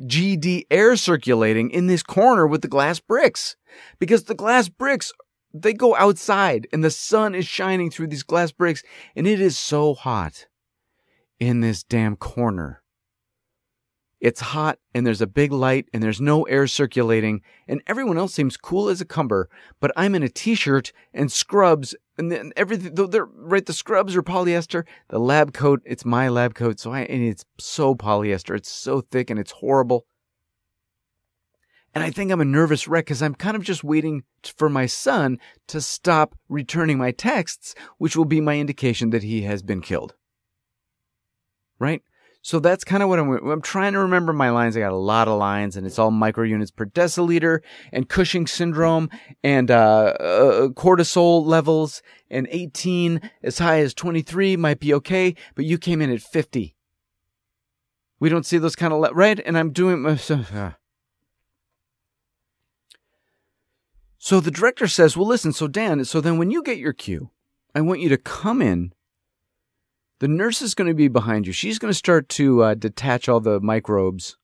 [0.00, 3.56] GD air circulating in this corner with the glass bricks.
[3.98, 5.12] Because the glass bricks,
[5.54, 8.82] they go outside and the sun is shining through these glass bricks
[9.14, 10.46] and it is so hot
[11.38, 12.82] in this damn corner.
[14.20, 18.32] It's hot and there's a big light and there's no air circulating and everyone else
[18.32, 19.48] seems cool as a cumber,
[19.78, 24.22] but I'm in a t-shirt and scrubs and then everything, they're, right, the scrubs are
[24.22, 26.80] polyester, the lab coat, it's my lab coat.
[26.80, 28.56] So I, and it's so polyester.
[28.56, 30.06] It's so thick and it's horrible.
[31.94, 34.84] And I think I'm a nervous wreck because I'm kind of just waiting for my
[34.84, 39.80] son to stop returning my texts, which will be my indication that he has been
[39.80, 40.14] killed.
[41.78, 42.02] Right?
[42.46, 44.76] So that's kind of what I'm, I'm trying to remember my lines.
[44.76, 47.58] I got a lot of lines and it's all micro units per deciliter
[47.92, 49.10] and Cushing syndrome
[49.42, 55.64] and, uh, uh, cortisol levels and 18 as high as 23 might be okay, but
[55.64, 56.76] you came in at 50.
[58.20, 59.40] We don't see those kind of, le- right?
[59.44, 60.16] And I'm doing, uh,
[60.54, 60.70] uh.
[64.18, 67.32] so the director says, well, listen, so Dan, so then when you get your cue,
[67.74, 68.92] I want you to come in
[70.18, 71.52] the nurse is going to be behind you.
[71.52, 74.36] She's going to start to uh, detach all the microbes.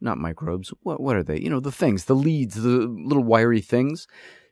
[0.00, 0.72] Not microbes.
[0.82, 1.40] What, what are they?
[1.40, 4.06] You know, the things, the leads, the little wiry things.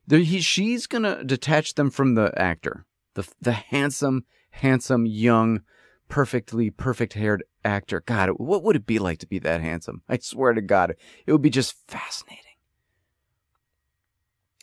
[0.09, 2.85] he, she's going to detach them from the actor.
[3.15, 5.61] The, the handsome, handsome, young,
[6.09, 8.03] perfectly perfect haired actor.
[8.05, 10.03] God, what would it be like to be that handsome?
[10.09, 10.95] I swear to God,
[11.27, 12.43] it would be just fascinating.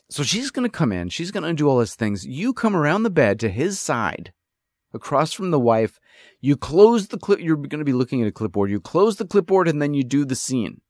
[0.10, 1.10] So she's going to come in.
[1.10, 2.26] She's going to undo all his things.
[2.26, 4.34] You come around the bed to his side
[4.94, 6.00] across from the wife.
[6.40, 7.40] You close the clip.
[7.40, 8.70] You're going to be looking at a clipboard.
[8.70, 10.82] You close the clipboard and then you do the scene.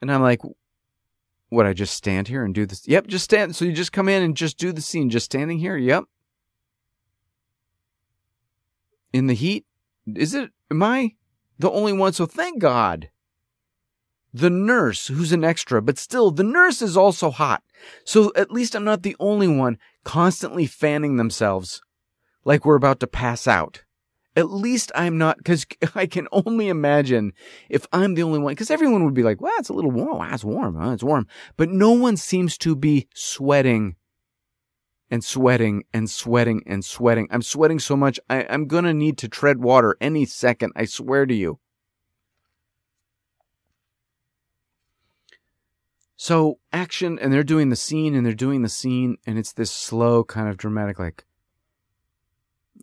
[0.00, 0.40] And I'm like,
[1.48, 1.66] what?
[1.66, 2.86] I just stand here and do this?
[2.88, 3.54] Yep, just stand.
[3.56, 5.76] So you just come in and just do the scene, just standing here.
[5.76, 6.04] Yep.
[9.12, 9.64] In the heat.
[10.14, 10.50] Is it?
[10.70, 11.14] Am I
[11.58, 12.12] the only one?
[12.12, 13.10] So thank God.
[14.34, 17.62] The nurse, who's an extra, but still, the nurse is also hot.
[18.04, 21.80] So at least I'm not the only one constantly fanning themselves
[22.46, 23.82] like we're about to pass out.
[24.36, 27.32] At least I'm not, because I can only imagine
[27.68, 30.18] if I'm the only one, because everyone would be like, well, it's a little warm.
[30.18, 30.76] Wow, it's warm.
[30.76, 30.92] Huh?
[30.92, 31.26] It's warm.
[31.56, 33.96] But no one seems to be sweating
[35.10, 37.28] and sweating and sweating and sweating.
[37.30, 40.72] I'm sweating so much, I, I'm going to need to tread water any second.
[40.76, 41.58] I swear to you.
[46.16, 49.70] So action, and they're doing the scene, and they're doing the scene, and it's this
[49.70, 51.25] slow kind of dramatic, like,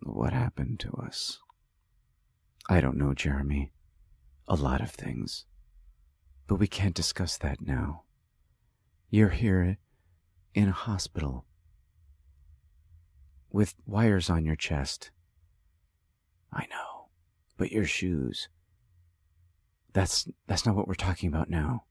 [0.02, 1.40] what happened to us?
[2.70, 3.72] I don't know, Jeremy.
[4.48, 5.46] A lot of things.
[6.48, 8.04] But we can't discuss that now.
[9.10, 9.78] You're here
[10.54, 11.46] in a hospital
[13.52, 15.12] with wires on your chest.
[16.52, 17.08] I know,
[17.58, 18.50] but your shoes.
[19.94, 21.84] That's that's not what we're talking about now.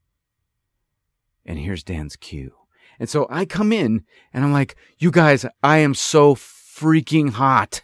[1.47, 2.53] And here's Dan's cue.
[2.99, 7.83] And so I come in and I'm like, "You guys, I am so freaking hot."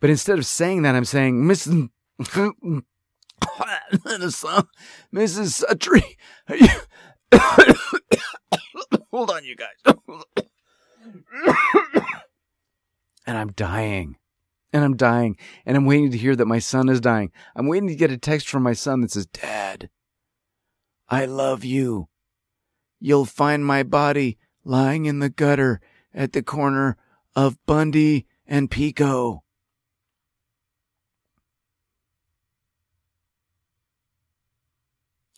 [0.00, 1.90] But instead of saying that, I'm saying, Mrs.
[5.14, 5.64] Mrs.
[5.64, 6.16] Suttree,
[9.10, 9.86] hold on, you guys.
[13.26, 14.16] and I'm dying.
[14.72, 15.36] And I'm dying.
[15.64, 17.30] And I'm waiting to hear that my son is dying.
[17.54, 19.88] I'm waiting to get a text from my son that says, Dad,
[21.08, 22.08] I love you.
[22.98, 25.80] You'll find my body lying in the gutter
[26.12, 26.96] at the corner
[27.34, 29.44] of Bundy and Pico.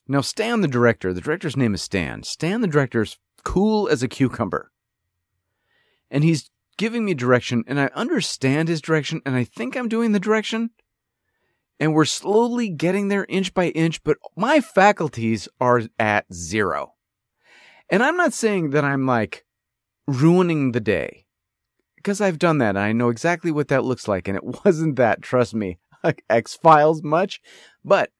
[0.08, 2.22] Now, Stan, the director, the director's name is Stan.
[2.22, 4.72] Stan, the director's cool as a cucumber.
[6.10, 10.12] And he's giving me direction, and I understand his direction, and I think I'm doing
[10.12, 10.70] the direction.
[11.78, 16.94] And we're slowly getting there inch by inch, but my faculties are at zero.
[17.90, 19.44] And I'm not saying that I'm like
[20.06, 21.26] ruining the day
[21.96, 22.70] because I've done that.
[22.70, 24.26] And I know exactly what that looks like.
[24.26, 25.78] And it wasn't that, trust me,
[26.30, 27.40] X Files much,
[27.84, 28.10] but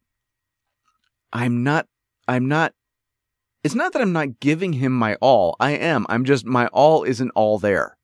[1.33, 1.87] I'm not,
[2.27, 2.75] I'm not,
[3.63, 5.57] it's not that I'm not giving him my all.
[5.61, 6.07] I am.
[6.09, 7.97] I'm just, my all isn't all there.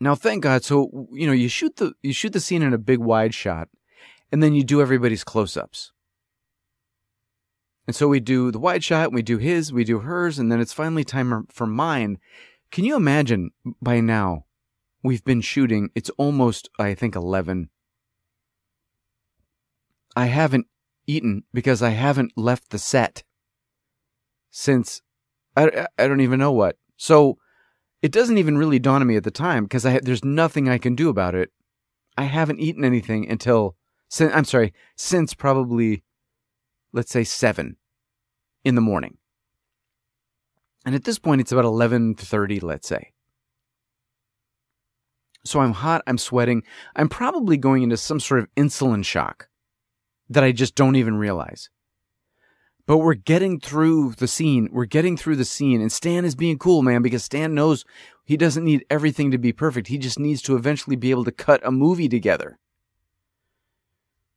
[0.00, 0.64] Now, thank God.
[0.64, 3.68] So, you know, you shoot the, you shoot the scene in a big wide shot
[4.30, 5.92] and then you do everybody's close ups.
[7.86, 10.60] And so we do the wide shot, we do his, we do hers, and then
[10.60, 12.18] it's finally time for mine.
[12.70, 13.50] Can you imagine
[13.80, 14.44] by now
[15.02, 17.70] we've been shooting, it's almost, I think, 11
[20.18, 20.66] I haven't
[21.08, 23.24] eaten because I haven't left the set
[24.50, 25.02] since
[25.56, 26.76] I, I don't even know what.
[26.96, 27.38] So
[28.02, 30.78] it doesn't even really dawn on me at the time because I there's nothing I
[30.78, 31.50] can do about it.
[32.16, 33.76] I haven't eaten anything until
[34.20, 36.04] I'm sorry, since probably
[36.92, 37.76] let's say 7
[38.64, 39.18] in the morning.
[40.84, 43.12] And at this point it's about 11:30, let's say.
[45.44, 46.62] So I'm hot, I'm sweating.
[46.94, 49.48] I'm probably going into some sort of insulin shock
[50.28, 51.70] that I just don't even realize.
[52.86, 54.70] But we're getting through the scene.
[54.72, 55.80] We're getting through the scene.
[55.80, 57.84] And Stan is being cool, man, because Stan knows
[58.24, 59.88] he doesn't need everything to be perfect.
[59.88, 62.58] He just needs to eventually be able to cut a movie together.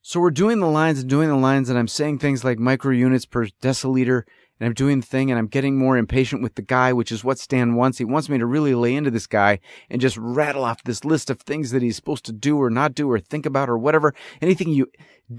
[0.02, 2.92] So we're doing the lines and doing the lines, and I'm saying things like micro
[2.92, 4.24] units per deciliter
[4.62, 7.24] and I'm doing the thing and I'm getting more impatient with the guy, which is
[7.24, 7.98] what Stan wants.
[7.98, 11.32] He wants me to really lay into this guy and just rattle off this list
[11.32, 14.14] of things that he's supposed to do or not do or think about or whatever.
[14.40, 14.86] Anything you,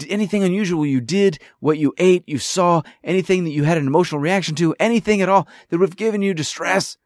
[0.09, 4.19] anything unusual you did, what you ate, you saw, anything that you had an emotional
[4.19, 6.97] reaction to, anything at all that would have given you distress.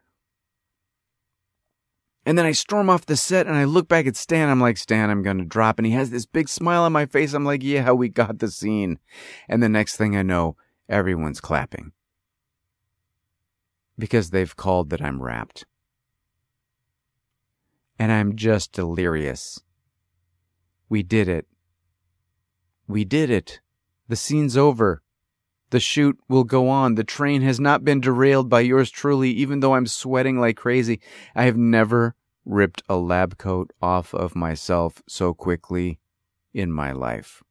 [2.26, 4.48] And then I storm off the set and I look back at Stan.
[4.48, 5.78] I'm like, Stan, I'm going to drop.
[5.78, 7.32] And he has this big smile on my face.
[7.32, 8.98] I'm like, yeah, we got the scene.
[9.48, 10.56] And the next thing I know,
[10.88, 11.92] everyone's clapping
[13.98, 15.66] because they've called that I'm wrapped.
[17.98, 19.60] And I'm just delirious.
[20.88, 21.46] We did it.
[22.86, 23.60] We did it.
[24.08, 25.02] The scene's over.
[25.70, 26.94] The shoot will go on.
[26.94, 31.00] The train has not been derailed by yours truly, even though I'm sweating like crazy.
[31.34, 32.14] I have never
[32.46, 35.98] ripped a lab coat off of myself so quickly
[36.54, 37.42] in my life.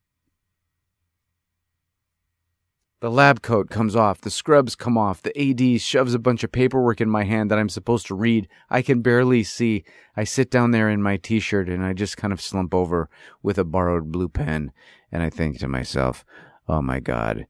[3.00, 6.52] The lab coat comes off, the scrubs come off, the AD shoves a bunch of
[6.52, 8.48] paperwork in my hand that I'm supposed to read.
[8.72, 9.84] I can barely see.
[10.16, 13.08] I sit down there in my t shirt and I just kind of slump over
[13.44, 14.72] with a borrowed blue pen
[15.12, 16.26] and I think to myself,
[16.68, 17.46] oh my god,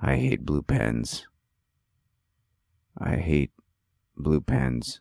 [0.00, 1.28] I hate blue pens.
[2.96, 3.50] I hate
[4.16, 5.00] blue pens.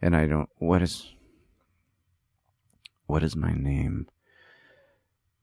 [0.00, 1.12] And I don't, what is,
[3.06, 4.06] what is my name?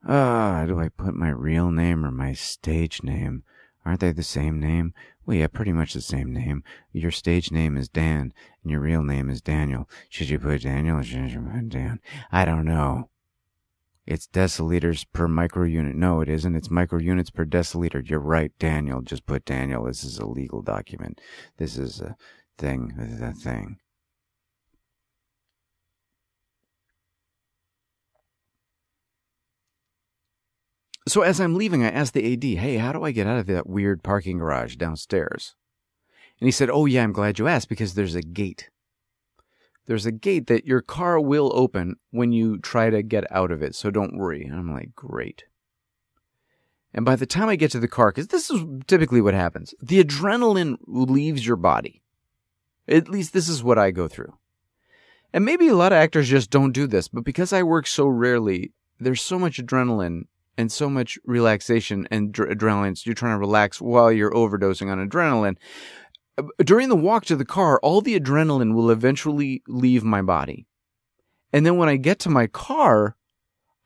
[0.06, 3.44] Ah, do I put my real name or my stage name?
[3.86, 4.94] Aren't they the same name?
[5.26, 6.63] Well, yeah, pretty much the same name.
[6.92, 9.89] Your stage name is Dan, and your real name is Daniel.
[10.10, 12.00] Should you put Daniel or should you put Dan?
[12.32, 13.10] I don't know.
[14.06, 15.96] It's deciliters per micro unit.
[15.96, 16.56] No, it isn't.
[16.56, 18.06] It's micro units per deciliter.
[18.08, 19.02] You're right, Daniel.
[19.02, 19.86] Just put Daniel.
[19.86, 21.22] This is a legal document.
[21.58, 22.18] This is a
[22.58, 22.94] thing.
[22.98, 23.78] This is a thing.
[31.08, 33.48] So as I'm leaving, I asked the AD, hey, how do I get out of
[33.48, 35.56] that weird parking garage downstairs?
[36.39, 38.70] And he said, oh, yeah, I'm glad you asked because there's a gate.
[39.86, 43.62] There's a gate that your car will open when you try to get out of
[43.62, 44.44] it, so don't worry.
[44.44, 45.44] And I'm like, great.
[46.94, 49.74] And by the time I get to the car, because this is typically what happens,
[49.82, 52.02] the adrenaline leaves your body.
[52.88, 54.38] At least this is what I go through.
[55.34, 58.06] And maybe a lot of actors just don't do this, but because I work so
[58.08, 62.98] rarely, there's so much adrenaline and so much relaxation and dr- adrenaline.
[62.98, 65.58] So you're trying to relax while you're overdosing on adrenaline.
[66.38, 70.68] Uh, during the walk to the car, all the adrenaline will eventually leave my body.
[71.52, 73.16] And then when I get to my car,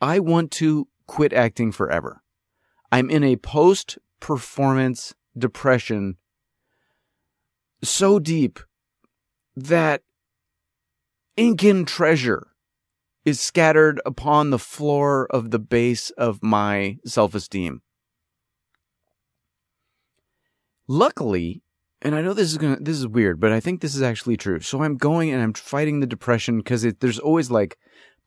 [0.02, 2.22] I want to quit acting forever.
[2.92, 6.18] I'm in a post performance depression
[7.84, 8.60] so deep
[9.56, 10.02] that
[11.36, 12.48] Incan treasure
[13.28, 17.82] is scattered upon the floor of the base of my self esteem.
[20.88, 21.62] Luckily,
[22.02, 24.38] and I know this is gonna this is weird, but I think this is actually
[24.38, 24.62] true.
[24.62, 27.78] So I'm going and I'm fighting the depression because there's always like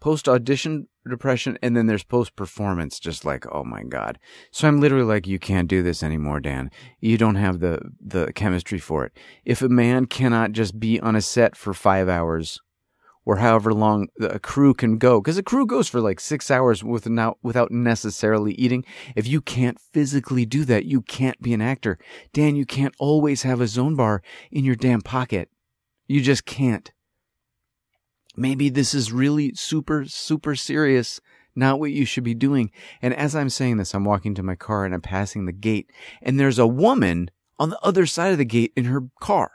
[0.00, 4.18] post audition depression and then there's post performance just like oh my god
[4.50, 8.30] so i'm literally like you can't do this anymore dan you don't have the the
[8.34, 9.12] chemistry for it
[9.44, 12.60] if a man cannot just be on a set for 5 hours
[13.24, 16.82] or however long a crew can go because a crew goes for like six hours
[16.82, 18.84] without without necessarily eating.
[19.14, 21.98] If you can't physically do that you can't be an actor.
[22.32, 25.50] Dan you can't always have a zone bar in your damn pocket.
[26.06, 26.90] You just can't.
[28.36, 31.20] Maybe this is really super super serious
[31.56, 32.70] not what you should be doing.
[33.02, 35.90] And as i'm saying this i'm walking to my car and i'm passing the gate
[36.22, 39.50] and there's a woman on the other side of the gate in her car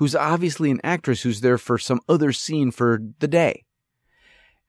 [0.00, 3.66] who's obviously an actress who's there for some other scene for the day.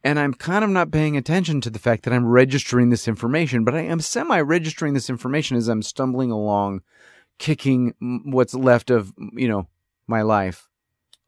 [0.03, 3.63] And I'm kind of not paying attention to the fact that I'm registering this information,
[3.63, 6.81] but I am semi registering this information as I'm stumbling along,
[7.37, 7.93] kicking
[8.25, 9.69] what's left of, you know,
[10.05, 10.67] my life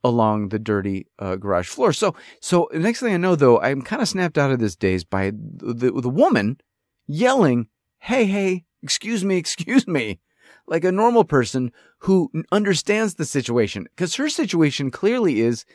[0.03, 1.93] along the dirty uh, garage floor.
[1.93, 5.05] So, so next thing I know, though, I'm kind of snapped out of this daze
[5.05, 6.59] by the, the woman
[7.07, 10.19] yelling, Hey, hey, excuse me, excuse me,
[10.67, 13.87] like a normal person who understands the situation.
[13.95, 15.65] Because her situation clearly is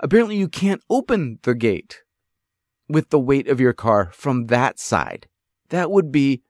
[0.00, 2.02] apparently you can't open the gate
[2.88, 5.26] with the weight of your car from that side.
[5.70, 6.42] That would be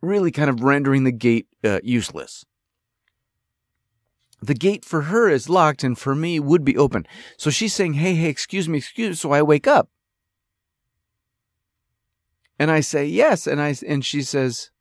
[0.00, 2.44] really kind of rendering the gate uh, useless.
[4.42, 7.06] The gate for her is locked and for me would be open.
[7.36, 9.14] So she's saying, Hey, hey, excuse me, excuse me.
[9.14, 9.88] So I wake up.
[12.58, 13.46] And I say, Yes.
[13.46, 14.71] And I, and she says,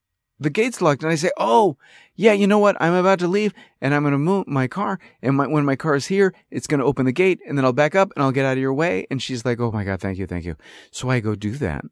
[0.42, 1.04] the gate's locked.
[1.04, 1.78] And I say, Oh,
[2.16, 2.76] yeah, you know what?
[2.82, 5.00] I'm about to leave and I'm going to move my car.
[5.22, 7.64] And my, when my car is here, it's going to open the gate and then
[7.64, 9.06] I'll back up and I'll get out of your way.
[9.10, 10.56] And she's like, Oh my God, thank you, thank you.
[10.90, 11.86] So I go do that.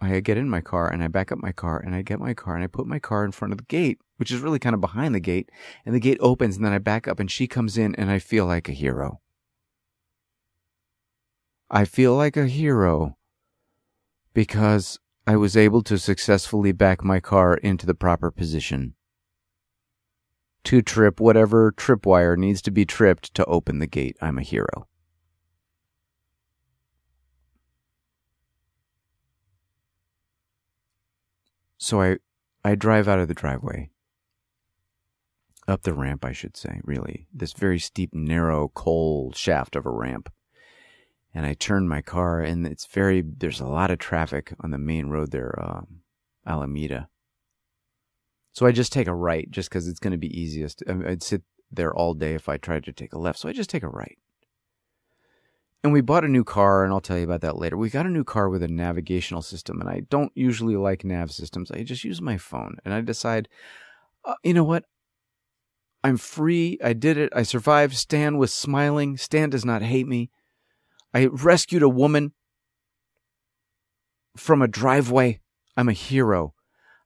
[0.00, 2.34] I get in my car and I back up my car and I get my
[2.34, 4.74] car and I put my car in front of the gate, which is really kind
[4.74, 5.50] of behind the gate.
[5.86, 8.18] And the gate opens and then I back up and she comes in and I
[8.18, 9.20] feel like a hero.
[11.70, 13.16] I feel like a hero
[14.34, 18.94] because I was able to successfully back my car into the proper position.
[20.64, 24.16] To trip whatever tripwire needs to be tripped to open the gate.
[24.20, 24.86] I'm a hero.
[31.78, 32.16] So I,
[32.62, 33.90] I drive out of the driveway.
[35.66, 37.28] Up the ramp, I should say, really.
[37.32, 40.30] This very steep, narrow, cold shaft of a ramp.
[41.34, 44.78] And I turn my car, and it's very, there's a lot of traffic on the
[44.78, 46.02] main road there, um,
[46.46, 47.08] Alameda.
[48.52, 50.84] So I just take a right just because it's going to be easiest.
[50.88, 53.40] I'd sit there all day if I tried to take a left.
[53.40, 54.16] So I just take a right.
[55.82, 57.76] And we bought a new car, and I'll tell you about that later.
[57.76, 61.32] We got a new car with a navigational system, and I don't usually like nav
[61.32, 61.70] systems.
[61.70, 63.48] I just use my phone, and I decide,
[64.24, 64.84] uh, you know what?
[66.04, 66.78] I'm free.
[66.82, 67.32] I did it.
[67.34, 67.96] I survived.
[67.96, 69.16] Stan was smiling.
[69.16, 70.30] Stan does not hate me.
[71.14, 72.32] I rescued a woman
[74.36, 75.40] from a driveway.
[75.76, 76.54] I'm a hero.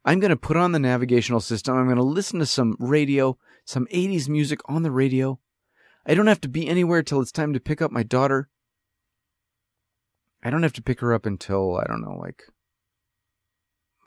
[0.05, 1.77] I'm going to put on the navigational system.
[1.77, 3.37] I'm going to listen to some radio,
[3.67, 5.39] some 80s music on the radio.
[6.07, 8.49] I don't have to be anywhere till it's time to pick up my daughter.
[10.43, 12.45] I don't have to pick her up until, I don't know, like,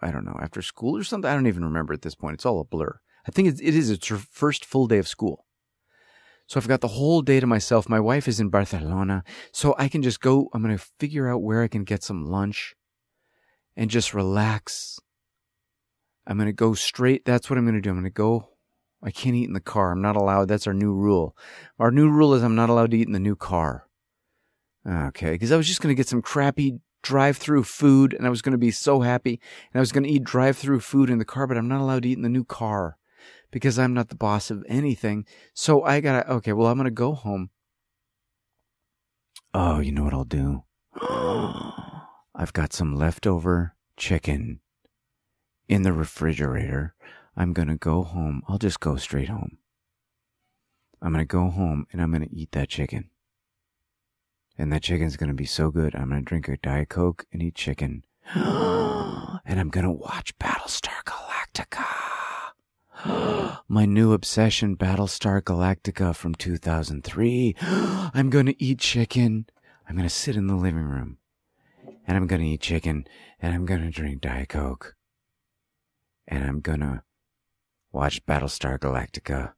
[0.02, 1.30] I don't know, after school or something.
[1.30, 2.36] I don't even remember at this point.
[2.36, 3.00] It's all a blur.
[3.28, 5.46] I think it is its her first full day of school.
[6.52, 7.88] So I've got the whole day to myself.
[7.88, 9.24] My wife is in Barcelona.
[9.54, 12.26] So I can just go, I'm going to figure out where I can get some
[12.26, 12.76] lunch
[13.78, 15.00] and just relax.
[16.28, 17.24] I'm going to go straight.
[17.24, 17.90] That's what I'm going to do.
[17.90, 18.50] I'm going to go.
[19.02, 19.94] I can't eat in the car.
[19.94, 20.50] I'm not allowed.
[20.50, 21.38] That's our new rule.
[21.80, 23.88] Our new rule is I'm not allowed to eat in the new car.
[24.86, 28.30] Okay, because I was just going to get some crappy drive through food and I
[28.30, 29.40] was going to be so happy
[29.72, 31.80] and I was going to eat drive through food in the car, but I'm not
[31.80, 32.98] allowed to eat in the new car
[33.52, 35.26] because I'm not the boss of anything.
[35.54, 37.50] So I got to, okay, well, I'm to go home.
[39.54, 40.64] Oh, you know what I'll do?
[42.34, 44.62] I've got some leftover chicken
[45.68, 46.96] in the refrigerator.
[47.36, 48.42] I'm to go home.
[48.48, 49.58] I'll just go straight home.
[51.02, 53.10] I'm to go home and I'm to eat that chicken.
[54.58, 55.96] And that chicken's gonna be so good.
[55.96, 58.06] I'm gonna drink a Diet Coke and eat chicken.
[58.36, 62.11] and I'm gonna watch Battlestar Galactica.
[63.68, 67.56] My new obsession, Battlestar Galactica from 2003.
[67.62, 69.48] I'm gonna eat chicken.
[69.90, 71.18] I'm gonna sit in the living room.
[72.06, 73.08] And I'm gonna eat chicken.
[73.40, 74.96] And I'm gonna drink Diet Coke.
[76.28, 77.04] And I'm gonna
[77.92, 79.54] watch Battlestar Galactica.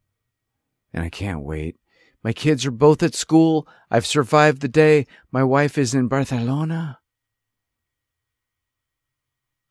[0.92, 1.76] And I can't wait.
[2.22, 3.68] My kids are both at school.
[3.90, 5.06] I've survived the day.
[5.30, 6.98] My wife is in Barcelona.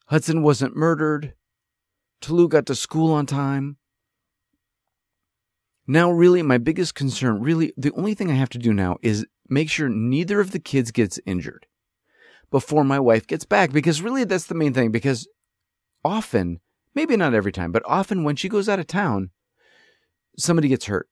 [0.07, 1.33] Hudson wasn't murdered.
[2.23, 3.75] Tolu got to school on time.
[5.85, 9.25] Now, really, my biggest concern, really, the only thing I have to do now is
[9.49, 11.67] make sure neither of the kids gets injured
[12.49, 13.73] before my wife gets back.
[13.73, 14.89] Because really, that's the main thing.
[14.89, 15.27] Because
[16.05, 16.61] often,
[16.95, 19.31] maybe not every time, but often when she goes out of town,
[20.37, 21.09] somebody gets hurt.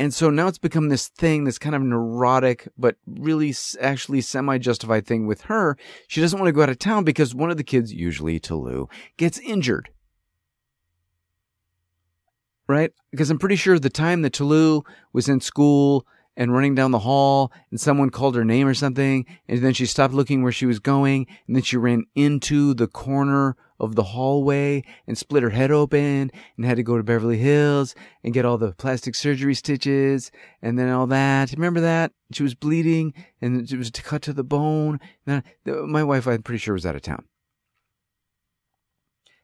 [0.00, 4.58] And so now it's become this thing, this kind of neurotic, but really actually semi
[4.58, 5.76] justified thing with her.
[6.08, 8.88] She doesn't want to go out of town because one of the kids, usually Tolu,
[9.16, 9.90] gets injured.
[12.70, 12.92] Right?
[13.10, 16.06] Because I'm pretty sure the time that Tolu was in school
[16.36, 19.86] and running down the hall and someone called her name or something, and then she
[19.86, 24.04] stopped looking where she was going, and then she ran into the corner of the
[24.04, 28.44] hallway and split her head open and had to go to Beverly Hills and get
[28.44, 30.30] all the plastic surgery stitches
[30.62, 31.50] and then all that.
[31.52, 32.12] Remember that?
[32.30, 35.00] She was bleeding and it was cut to the bone.
[35.66, 37.24] My wife, I'm pretty sure, was out of town.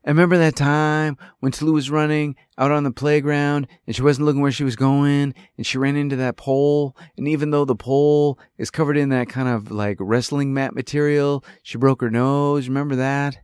[0.07, 4.27] I remember that time when Tolu was running out on the playground and she wasn't
[4.27, 6.97] looking where she was going and she ran into that pole.
[7.17, 11.45] And even though the pole is covered in that kind of like wrestling mat material,
[11.65, 12.69] she broke her nose.
[12.69, 13.39] Remember that?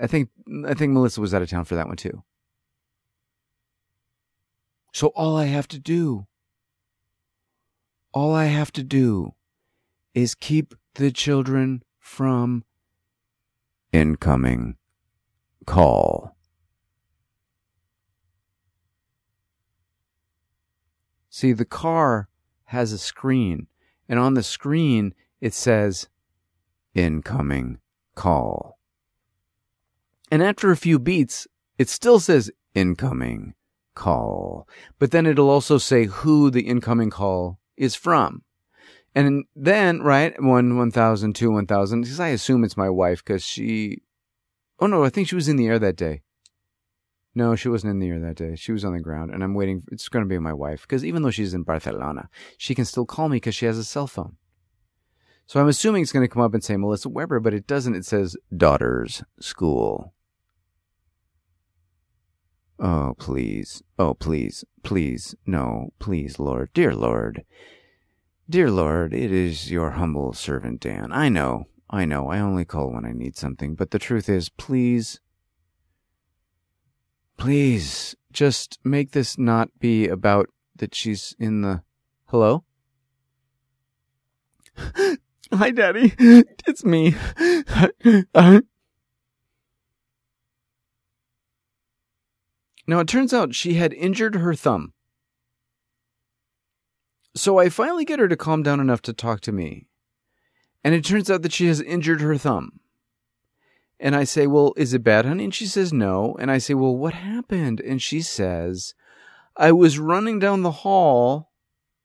[0.00, 0.30] I think
[0.66, 2.22] I think Melissa was out of town for that one too.
[4.94, 6.26] So all I have to do,
[8.14, 9.34] all I have to do
[10.14, 12.64] is keep the children from
[13.92, 14.76] incoming
[15.66, 16.34] call.
[21.28, 22.28] See, the car
[22.66, 23.66] has a screen,
[24.08, 26.08] and on the screen it says
[26.94, 27.78] incoming
[28.14, 28.78] call.
[30.30, 31.46] And after a few beats,
[31.78, 33.54] it still says incoming
[33.94, 34.68] call.
[34.98, 38.42] But then it'll also say who the incoming call is from.
[39.14, 43.98] And then, right, one, 1000, two, 1000, because I assume it's my wife because she,
[44.80, 46.22] oh no, I think she was in the air that day.
[47.34, 48.56] No, she wasn't in the air that day.
[48.56, 49.82] She was on the ground, and I'm waiting.
[49.90, 53.06] It's going to be my wife because even though she's in Barcelona, she can still
[53.06, 54.36] call me because she has a cell phone.
[55.46, 57.94] So I'm assuming it's going to come up and say Melissa Weber, but it doesn't.
[57.94, 60.14] It says daughter's school.
[62.78, 63.82] Oh, please.
[63.98, 64.64] Oh, please.
[64.82, 65.34] Please.
[65.46, 66.70] No, please, Lord.
[66.74, 67.44] Dear Lord.
[68.50, 71.12] Dear Lord, it is your humble servant, Dan.
[71.12, 71.68] I know.
[71.88, 72.28] I know.
[72.28, 73.74] I only call when I need something.
[73.74, 75.20] But the truth is, please.
[77.36, 81.82] Please, just make this not be about that she's in the.
[82.26, 82.64] Hello?
[85.52, 86.14] Hi, Daddy.
[86.66, 87.14] It's me.
[92.84, 94.92] Now, it turns out she had injured her thumb.
[97.34, 99.86] So I finally get her to calm down enough to talk to me.
[100.84, 102.80] And it turns out that she has injured her thumb.
[103.98, 105.44] And I say, Well, is it bad, honey?
[105.44, 106.36] And she says, No.
[106.40, 107.80] And I say, Well, what happened?
[107.80, 108.94] And she says,
[109.56, 111.52] I was running down the hall.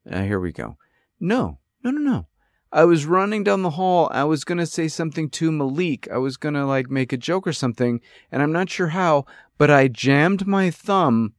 [0.10, 0.78] Uh, here we go.
[1.20, 2.28] No, no, no, no.
[2.72, 4.10] I was running down the hall.
[4.12, 6.08] I was going to say something to Malik.
[6.12, 8.02] I was going to like make a joke or something.
[8.32, 9.26] And I'm not sure how,
[9.58, 11.34] but I jammed my thumb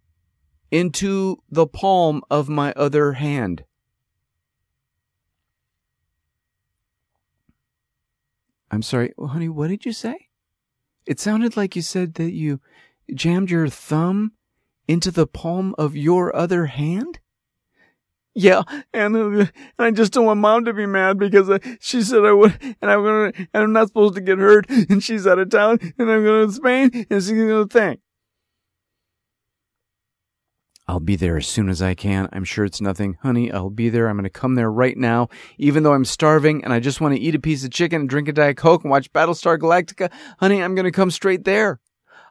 [0.70, 3.64] into the palm of my other hand.
[8.70, 10.28] I'm sorry, well, honey, what did you say?
[11.06, 12.60] It sounded like you said that you
[13.14, 14.32] jammed your thumb
[14.86, 17.20] into the palm of your other hand?
[18.34, 18.62] Yeah,
[18.92, 19.46] and, uh,
[19.78, 22.90] I just don't want mom to be mad because uh, she said I would, and
[22.90, 26.10] I'm gonna, and I'm not supposed to get hurt, and she's out of town, and
[26.10, 28.00] I'm going to Spain, and she's gonna think.
[30.88, 32.30] I'll be there as soon as I can.
[32.32, 33.18] I'm sure it's nothing.
[33.20, 34.08] Honey, I'll be there.
[34.08, 35.28] I'm going to come there right now,
[35.58, 38.08] even though I'm starving and I just want to eat a piece of chicken and
[38.08, 40.10] drink a Diet Coke and watch Battlestar Galactica.
[40.40, 41.78] Honey, I'm going to come straight there.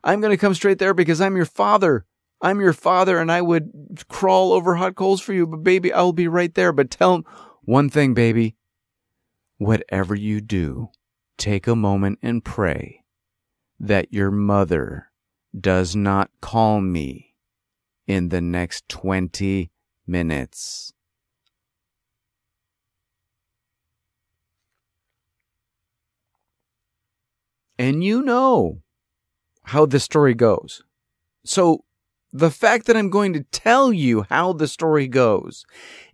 [0.03, 2.05] I'm going to come straight there because I'm your father.
[2.41, 6.11] I'm your father and I would crawl over hot coals for you, but baby, I'll
[6.11, 6.71] be right there.
[6.71, 7.23] But tell
[7.61, 8.55] one thing, baby.
[9.59, 10.89] Whatever you do,
[11.37, 13.03] take a moment and pray
[13.79, 15.11] that your mother
[15.59, 17.26] does not call me
[18.07, 19.69] in the next 20
[20.07, 20.93] minutes.
[27.77, 28.81] And you know
[29.63, 30.81] how the story goes.
[31.45, 31.83] So
[32.33, 35.65] the fact that I'm going to tell you how the story goes,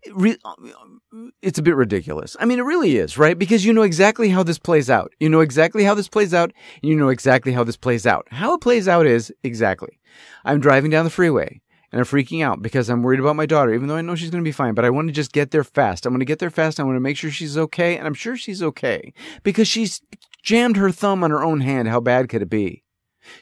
[0.03, 2.35] it's a bit ridiculous.
[2.39, 3.37] I mean, it really is, right?
[3.37, 5.13] Because you know exactly how this plays out.
[5.19, 6.51] You know exactly how this plays out.
[6.81, 8.27] And you know exactly how this plays out.
[8.29, 9.99] How it plays out is exactly.
[10.43, 11.61] I'm driving down the freeway
[11.93, 14.31] and I'm freaking out because I'm worried about my daughter, even though I know she's
[14.31, 14.73] going to be fine.
[14.73, 16.07] But I want to just get there fast.
[16.07, 16.79] I want to get there fast.
[16.79, 17.95] I want to make sure she's okay.
[17.95, 19.13] And I'm sure she's okay
[19.43, 20.01] because she's
[20.41, 21.87] jammed her thumb on her own hand.
[21.87, 22.81] How bad could it be?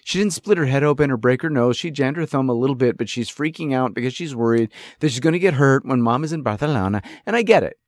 [0.03, 1.77] She didn't split her head open or break her nose.
[1.77, 5.11] She jammed her thumb a little bit, but she's freaking out because she's worried that
[5.11, 7.01] she's going to get hurt when mom is in Barcelona.
[7.25, 7.79] And I get it.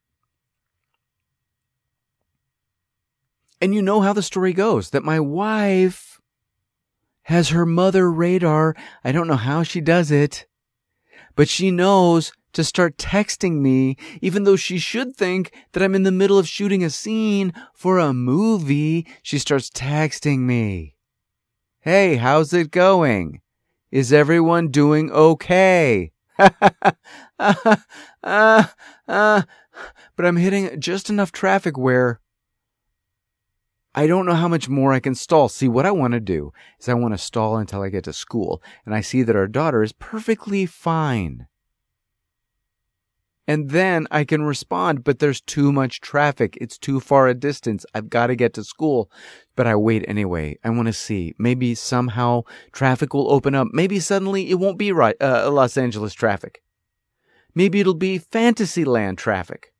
[3.60, 6.22] And you know how the story goes that my wife
[7.24, 8.74] has her mother radar.
[9.04, 10.46] I don't know how she does it
[11.36, 16.04] but she knows to start texting me, even though she should think that I'm in
[16.04, 19.06] the middle of shooting a scene for a movie.
[19.22, 20.94] She starts texting me.
[21.80, 23.40] Hey, how's it going?
[23.90, 26.12] Is everyone doing okay?
[26.38, 27.76] uh,
[28.22, 28.64] uh,
[29.06, 29.42] uh,
[30.16, 32.20] but I'm hitting just enough traffic where
[33.94, 35.48] I don't know how much more I can stall.
[35.48, 38.12] See, what I want to do is I want to stall until I get to
[38.12, 41.46] school and I see that our daughter is perfectly fine.
[43.46, 46.56] And then I can respond, but there's too much traffic.
[46.60, 47.84] It's too far a distance.
[47.94, 49.10] I've got to get to school.
[49.54, 50.56] But I wait anyway.
[50.64, 51.34] I want to see.
[51.38, 53.68] Maybe somehow traffic will open up.
[53.70, 56.62] Maybe suddenly it won't be right, uh, Los Angeles traffic.
[57.54, 59.74] Maybe it'll be Fantasyland traffic.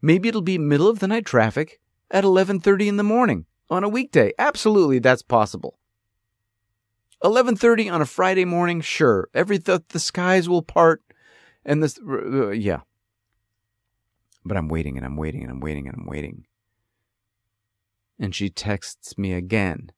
[0.00, 1.80] Maybe it'll be middle of the night traffic
[2.10, 4.32] at 11:30 in the morning on a weekday.
[4.38, 5.78] Absolutely, that's possible.
[7.22, 9.28] 11:30 on a Friday morning, sure.
[9.34, 11.02] Every the, the skies will part
[11.64, 12.80] and this uh, yeah.
[14.44, 16.46] But I'm waiting and I'm waiting and I'm waiting and I'm waiting.
[18.18, 19.90] And she texts me again.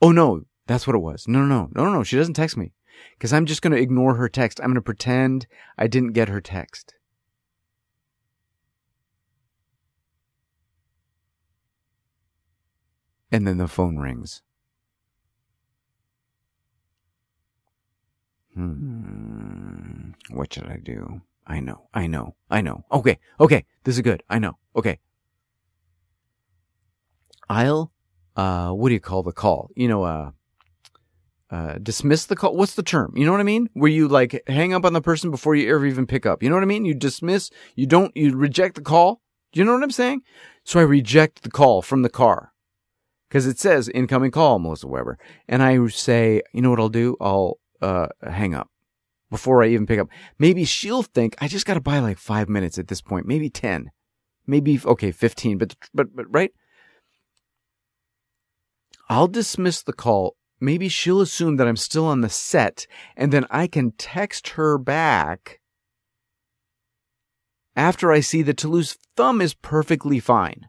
[0.00, 1.26] Oh no, that's what it was.
[1.26, 2.04] No, no, no, no, no.
[2.04, 2.72] She doesn't text me
[3.14, 4.60] because I'm just going to ignore her text.
[4.60, 6.94] I'm going to pretend I didn't get her text.
[13.30, 14.42] And then the phone rings.
[18.54, 20.10] Hmm.
[20.30, 21.22] What should I do?
[21.46, 21.88] I know.
[21.94, 22.34] I know.
[22.50, 22.84] I know.
[22.90, 23.18] Okay.
[23.38, 23.64] Okay.
[23.84, 24.22] This is good.
[24.28, 24.58] I know.
[24.74, 24.98] Okay.
[27.48, 27.92] I'll,
[28.36, 29.70] uh, what do you call the call?
[29.74, 30.30] You know, uh,
[31.50, 32.56] uh, dismiss the call.
[32.56, 33.14] What's the term?
[33.16, 33.70] You know what I mean?
[33.72, 36.42] Where you like hang up on the person before you ever even pick up.
[36.42, 36.84] You know what I mean?
[36.84, 39.22] You dismiss, you don't, you reject the call.
[39.52, 40.22] Do you know what I'm saying?
[40.64, 42.52] So I reject the call from the car
[43.28, 45.18] because it says incoming call, Melissa Weber.
[45.48, 47.16] And I say, you know what I'll do?
[47.20, 48.68] I'll, uh, hang up
[49.30, 50.08] before I even pick up.
[50.38, 53.50] Maybe she'll think I just got to buy like five minutes at this point, maybe
[53.50, 53.90] 10,
[54.46, 56.50] maybe, okay, 15, but, but, but, right?
[59.08, 63.46] I'll dismiss the call maybe she'll assume that I'm still on the set and then
[63.50, 65.60] I can text her back
[67.76, 70.68] after I see that Toulouse thumb is perfectly fine.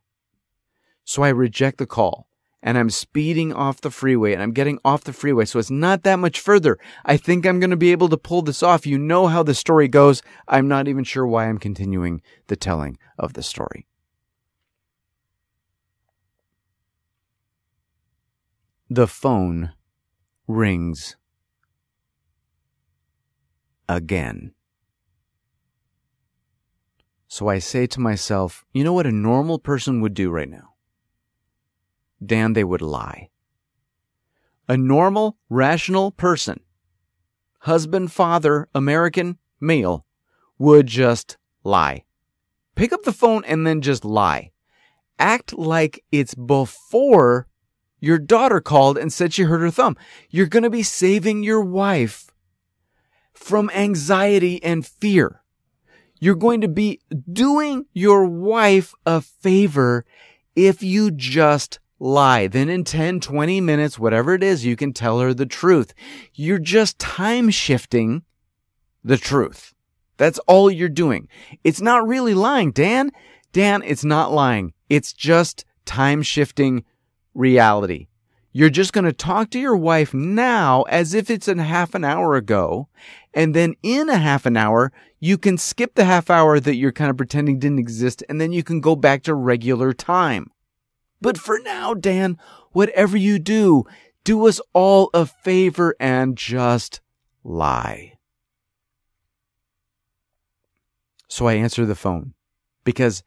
[1.04, 2.29] So I reject the call
[2.62, 5.46] and I'm speeding off the freeway and I'm getting off the freeway.
[5.46, 6.78] So it's not that much further.
[7.06, 8.86] I think I'm going to be able to pull this off.
[8.86, 10.22] You know how the story goes.
[10.48, 13.88] I'm not even sure why I'm continuing the telling of the story.
[18.90, 19.74] The phone
[20.48, 21.16] rings
[23.88, 24.54] again.
[27.28, 30.74] So I say to myself, you know what a normal person would do right now?
[32.24, 33.30] Dan, they would lie.
[34.68, 36.60] A normal, rational person,
[37.62, 40.06] husband, father, American, male,
[40.58, 42.04] would just lie.
[42.76, 44.52] Pick up the phone and then just lie.
[45.18, 47.48] Act like it's before
[48.00, 49.98] your daughter called and said she hurt her thumb.
[50.30, 52.30] You're going to be saving your wife
[53.34, 55.42] from anxiety and fear.
[56.20, 57.00] You're going to be
[57.32, 60.06] doing your wife a favor
[60.56, 62.48] if you just lie.
[62.48, 65.94] Then in 10, 20 minutes, whatever it is, you can tell her the truth.
[66.34, 68.24] You're just time shifting
[69.04, 69.74] the truth.
[70.18, 71.28] That's all you're doing.
[71.64, 73.12] It's not really lying, Dan.
[73.54, 74.74] Dan, it's not lying.
[74.90, 76.84] It's just time shifting
[77.34, 78.08] reality.
[78.52, 82.04] You're just going to talk to your wife now as if it's in half an
[82.04, 82.90] hour ago.
[83.34, 86.92] And then in a half an hour, you can skip the half hour that you're
[86.92, 88.24] kind of pretending didn't exist.
[88.28, 90.52] And then you can go back to regular time.
[91.22, 92.38] But for now, Dan,
[92.72, 93.86] whatever you do,
[94.24, 97.02] do us all a favor and just
[97.44, 98.14] lie.
[101.28, 102.34] So I answer the phone
[102.84, 103.24] because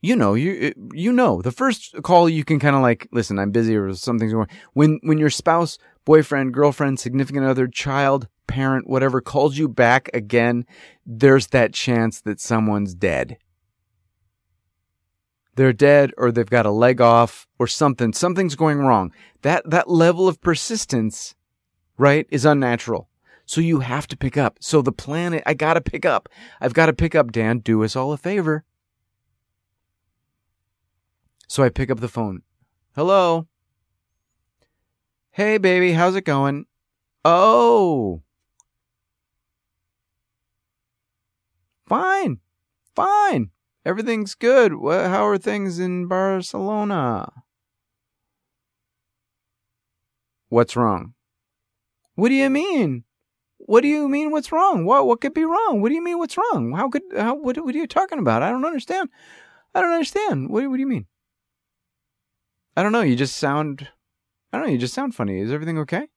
[0.00, 3.50] you know, you you know, the first call you can kind of like, listen, I'm
[3.50, 4.48] busy or something's going.
[4.72, 10.66] When when your spouse, boyfriend, girlfriend, significant other, child, parent, whatever calls you back again,
[11.04, 13.38] there's that chance that someone's dead.
[15.58, 18.12] They're dead or they've got a leg off or something.
[18.12, 19.12] Something's going wrong.
[19.42, 21.34] That that level of persistence,
[21.96, 23.08] right, is unnatural.
[23.44, 24.58] So you have to pick up.
[24.60, 26.28] So the planet, I gotta pick up.
[26.60, 27.58] I've got to pick up, Dan.
[27.58, 28.62] Do us all a favor.
[31.48, 32.42] So I pick up the phone.
[32.94, 33.48] Hello.
[35.32, 36.66] Hey, baby, how's it going?
[37.24, 38.22] Oh.
[41.88, 42.38] Fine.
[42.94, 43.50] Fine.
[43.88, 44.72] Everything's good.
[44.72, 47.32] How are things in Barcelona?
[50.50, 51.14] What's wrong?
[52.14, 53.04] What do you mean?
[53.56, 54.84] What do you mean what's wrong?
[54.84, 55.80] What what could be wrong?
[55.80, 56.74] What do you mean what's wrong?
[56.76, 58.42] How could how what what are you talking about?
[58.42, 59.08] I don't understand.
[59.74, 60.50] I don't understand.
[60.50, 61.06] What what do you mean?
[62.76, 63.00] I don't know.
[63.00, 63.88] You just sound.
[64.52, 64.72] I don't know.
[64.72, 65.40] You just sound funny.
[65.40, 66.08] Is everything okay?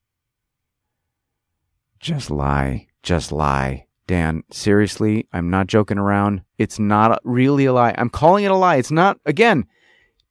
[1.98, 2.88] Just lie.
[3.02, 3.86] Just lie.
[4.06, 6.42] Dan, seriously, I'm not joking around.
[6.58, 7.94] It's not really a lie.
[7.96, 8.76] I'm calling it a lie.
[8.76, 9.66] It's not, again,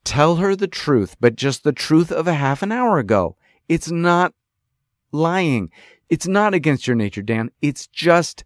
[0.03, 3.37] tell her the truth, but just the truth of a half an hour ago.
[3.69, 4.33] It's not
[5.11, 5.71] lying.
[6.09, 7.51] It's not against your nature, Dan.
[7.61, 8.43] It's just,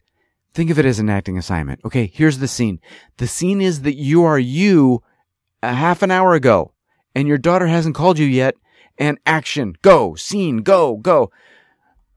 [0.54, 1.82] think of it as an acting assignment.
[1.84, 2.80] Okay, here's the scene.
[3.18, 5.02] The scene is that you are you
[5.64, 6.74] a half an hour ago
[7.16, 8.56] and your daughter hasn't called you yet,
[8.98, 11.32] and action, go, scene, go, go.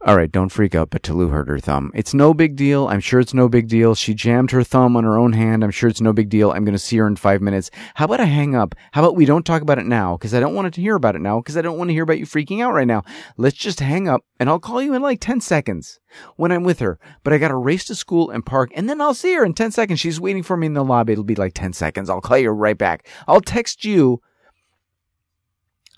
[0.07, 1.91] All right, don't freak out, but Talou hurt her thumb.
[1.93, 2.87] It's no big deal.
[2.87, 3.97] I'm sure it's no big deal.
[3.97, 5.65] She jammed her thumb on her own hand.
[5.65, 6.53] I'm sure it's no big deal.
[6.53, 7.73] I'm going to see her in five minutes.
[7.97, 8.77] How about I hang up?
[8.93, 10.17] How about we don't talk about it now?
[10.17, 11.41] Because I don't want to hear about it now.
[11.41, 13.03] Because I don't want to hear about you freaking out right now.
[13.37, 15.99] Let's just hang up and I'll call you in like 10 seconds
[16.37, 17.01] when I'm with her.
[17.25, 19.53] But I got to race to school and park and then I'll see her in
[19.53, 19.99] 10 seconds.
[19.99, 21.15] She's waiting for me in the lobby.
[21.15, 22.09] It'll be like 10 seconds.
[22.09, 23.09] I'll call you right back.
[23.27, 24.23] I'll text you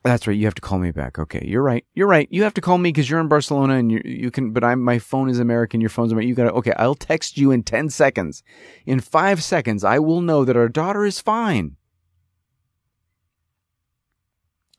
[0.03, 0.37] that's right.
[0.37, 1.19] You have to call me back.
[1.19, 1.85] Okay, you're right.
[1.95, 2.27] You're right.
[2.31, 4.53] You have to call me because you're in Barcelona and you you can.
[4.53, 5.81] But I'm my phone is American.
[5.81, 6.29] Your phone's American.
[6.29, 6.53] You got to.
[6.53, 8.43] Okay, I'll text you in ten seconds.
[8.87, 11.77] In five seconds, I will know that our daughter is fine.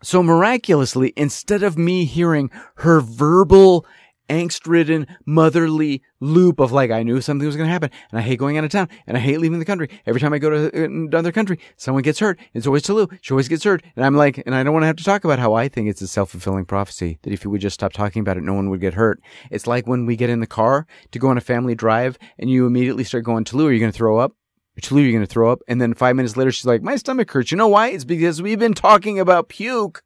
[0.03, 3.86] So miraculously, instead of me hearing her verbal
[4.32, 8.21] angst ridden, motherly loop of like, I knew something was going to happen and I
[8.21, 9.89] hate going out of town and I hate leaving the country.
[10.05, 12.39] Every time I go to uh, another country, someone gets hurt.
[12.53, 13.11] It's always Talou.
[13.21, 13.84] She always gets hurt.
[13.95, 15.89] And I'm like, and I don't want to have to talk about how I think
[15.89, 18.69] it's a self-fulfilling prophecy that if you would just stop talking about it, no one
[18.69, 19.19] would get hurt.
[19.49, 22.49] It's like when we get in the car to go on a family drive and
[22.49, 24.34] you immediately start going, Talou, are you going to throw up?
[24.82, 25.59] Talou, you're you going to throw up.
[25.67, 27.51] And then five minutes later, she's like, my stomach hurts.
[27.51, 27.89] You know why?
[27.89, 30.01] It's because we've been talking about puke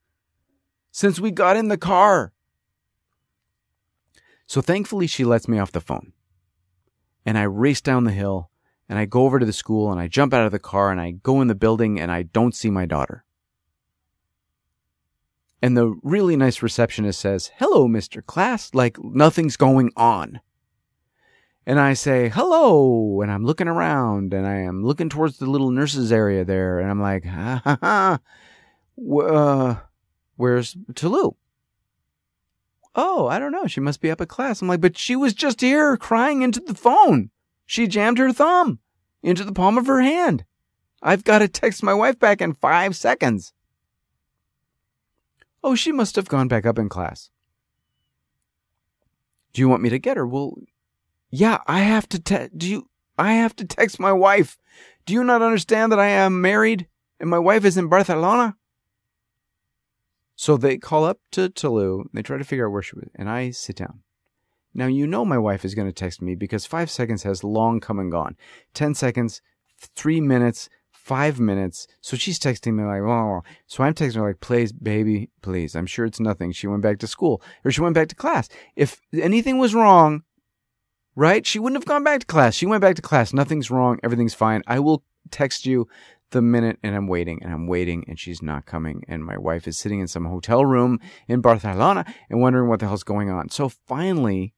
[0.91, 2.33] since we got in the car.
[4.47, 6.13] So thankfully, she lets me off the phone.
[7.25, 8.51] And I race down the hill
[8.87, 11.01] and I go over to the school and I jump out of the car and
[11.01, 13.25] I go in the building and I don't see my daughter.
[15.61, 18.21] And the really nice receptionist says, Hello, Mr.
[18.21, 20.39] Klass, like nothing's going on.
[21.65, 23.21] And I say, Hello.
[23.21, 26.79] And I'm looking around and I am looking towards the little nurses area there.
[26.79, 28.19] And I'm like, Ha ha ha.
[28.99, 29.75] Uh,
[30.35, 31.35] where's Talou?
[32.95, 33.67] Oh, I don't know.
[33.67, 34.61] She must be up at class.
[34.61, 37.29] I'm like, but she was just here crying into the phone.
[37.65, 38.79] She jammed her thumb
[39.21, 40.45] into the palm of her hand.
[41.01, 43.53] I've got to text my wife back in five seconds.
[45.63, 47.29] Oh, she must have gone back up in class.
[49.51, 50.25] Do you want me to get her?
[50.25, 50.55] Well,
[51.29, 54.57] yeah, I have to te- do you I have to text my wife.
[55.05, 56.87] Do you not understand that I am married
[57.19, 58.55] and my wife is in Barcelona?
[60.35, 62.05] So they call up to Talou.
[62.13, 64.01] They try to figure out where she was, and I sit down.
[64.73, 67.79] Now you know my wife is going to text me because five seconds has long
[67.79, 68.35] come and gone.
[68.73, 69.41] Ten seconds,
[69.79, 71.87] three minutes, five minutes.
[72.01, 73.43] So she's texting me like, oh.
[73.67, 75.75] So I'm texting her like, please, baby, please.
[75.75, 76.51] I'm sure it's nothing.
[76.51, 78.49] She went back to school or she went back to class.
[78.75, 80.23] If anything was wrong,
[81.15, 81.45] right?
[81.45, 82.55] She wouldn't have gone back to class.
[82.55, 83.33] She went back to class.
[83.33, 83.99] Nothing's wrong.
[84.03, 84.61] Everything's fine.
[84.67, 85.87] I will text you
[86.31, 89.03] the minute and I'm waiting and I'm waiting and she's not coming.
[89.07, 92.87] And my wife is sitting in some hotel room in Barcelona and wondering what the
[92.87, 93.49] hell's going on.
[93.49, 94.53] So finally,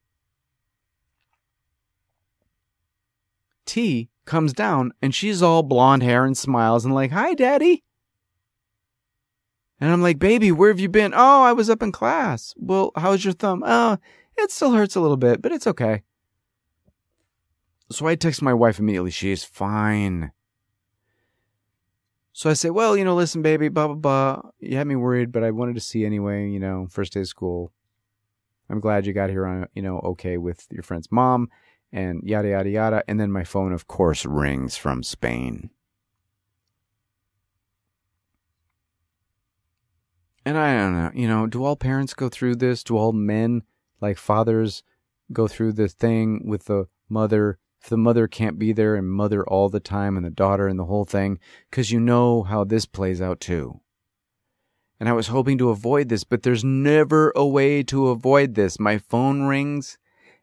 [3.66, 7.84] T comes down and she's all blonde hair and smiles and like, hi, daddy.
[9.80, 11.14] And I'm like, baby, where have you been?
[11.14, 12.54] Oh, I was up in class.
[12.58, 13.64] Well, how's your thumb?
[13.66, 13.98] Oh,
[14.36, 16.02] it still hurts a little bit, but it's okay.
[17.92, 19.12] So I text my wife immediately.
[19.12, 20.32] She is fine.
[22.38, 24.42] So I say, well, you know, listen, baby, blah, blah, blah.
[24.60, 27.28] You had me worried, but I wanted to see anyway, you know, first day of
[27.28, 27.72] school.
[28.70, 31.50] I'm glad you got here on, you know, okay with your friend's mom
[31.92, 33.04] and yada, yada, yada.
[33.08, 35.72] And then my phone, of course, rings from Spain.
[40.46, 42.84] And I don't know, you know, do all parents go through this?
[42.84, 43.64] Do all men,
[44.00, 44.84] like fathers,
[45.34, 49.48] go through the thing with the mother if the mother can't be there and mother
[49.48, 52.86] all the time and the daughter and the whole thing, because you know how this
[52.86, 53.82] plays out too.
[55.00, 58.80] And I was hoping to avoid this, but there's never a way to avoid this.
[58.80, 59.98] My phone rings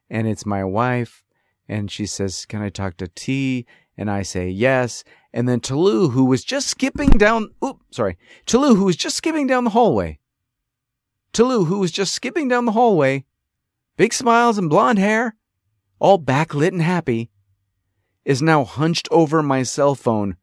[0.09, 1.25] and it's my wife
[1.69, 3.67] and she says, Can I talk to T?
[3.97, 5.05] And I say yes.
[5.33, 8.17] And then Talou, who was just skipping down, oop, sorry,
[8.47, 10.19] Talou, who was just skipping down the hallway.
[11.33, 13.25] Talou, who was just skipping down the hallway,
[13.97, 15.35] big smiles and blonde hair,
[15.99, 17.31] all backlit and happy,
[18.25, 20.37] is now hunched over my cell phone,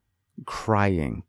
[0.45, 1.24] crying.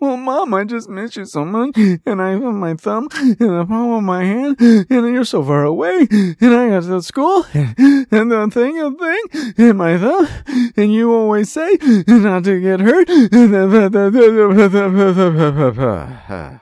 [0.00, 3.66] Well, Mom, I just miss you so much, and I have my thumb in the
[3.68, 8.30] palm of my hand, and you're so far away, and I got to school, and,
[8.30, 10.28] the thing, and thing, and my thumb,
[10.76, 13.08] and you always say not to get hurt.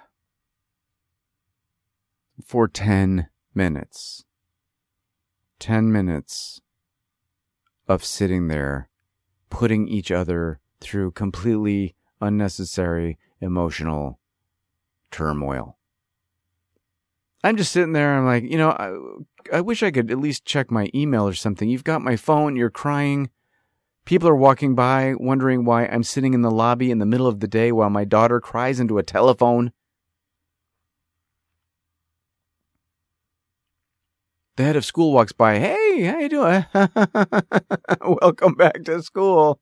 [2.47, 4.25] For ten minutes.
[5.59, 6.61] 10 minutes
[7.89, 8.89] of sitting there,
[9.49, 14.19] putting each other through completely unnecessary emotional
[15.11, 15.79] turmoil.
[17.43, 18.17] I'm just sitting there.
[18.17, 21.35] I'm like, you know, I, I wish I could at least check my email or
[21.35, 21.69] something.
[21.69, 22.57] You've got my phone.
[22.57, 23.31] You're crying.
[24.05, 27.41] People are walking by wondering why I'm sitting in the lobby in the middle of
[27.41, 29.73] the day while my daughter cries into a telephone.
[34.57, 35.59] The head of school walks by.
[35.59, 36.65] Hey, how you doing?
[38.23, 39.61] Welcome back to school.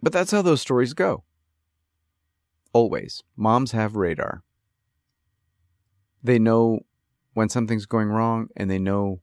[0.00, 1.24] But that's how those stories go.
[2.72, 3.24] Always.
[3.36, 4.44] Moms have radar.
[6.22, 6.80] They know
[7.32, 9.22] when something's going wrong and they know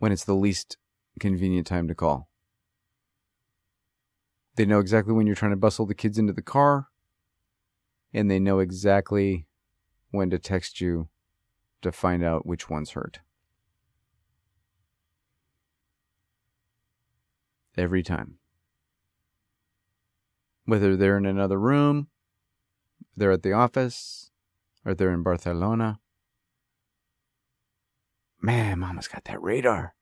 [0.00, 0.78] when it's the least
[1.20, 2.28] convenient time to call.
[4.58, 6.88] They know exactly when you're trying to bustle the kids into the car
[8.12, 9.46] and they know exactly
[10.10, 11.08] when to text you
[11.80, 13.20] to find out which one's hurt.
[17.76, 18.38] Every time
[20.64, 22.08] whether they're in another room,
[23.16, 24.32] they're at the office,
[24.84, 26.00] or they're in Barcelona.
[28.42, 29.94] Man, Mama's got that radar.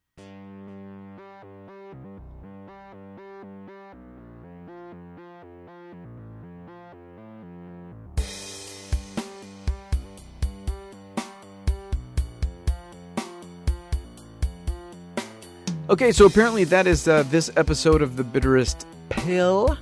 [15.89, 19.79] Okay, so apparently that is uh, this episode of The Bitterest Pill.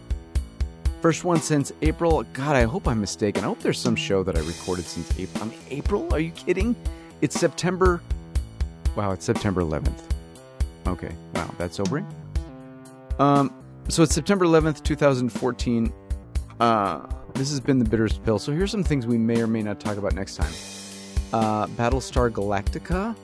[1.01, 2.25] First one since April.
[2.35, 3.43] God, I hope I'm mistaken.
[3.43, 5.45] I hope there's some show that I recorded since April.
[5.45, 6.13] I mean, April?
[6.13, 6.77] Are you kidding?
[7.23, 8.03] It's September.
[8.97, 10.03] Wow, it's September 11th.
[10.87, 12.07] Okay, wow, that's sobering.
[13.19, 13.55] Um,
[13.89, 15.91] so it's September 11th, 2014.
[16.61, 18.39] Uh, this has been the bitterest pill.
[18.39, 20.53] So here's some things we may or may not talk about next time.
[21.33, 23.17] Uh, Battlestar Galactica.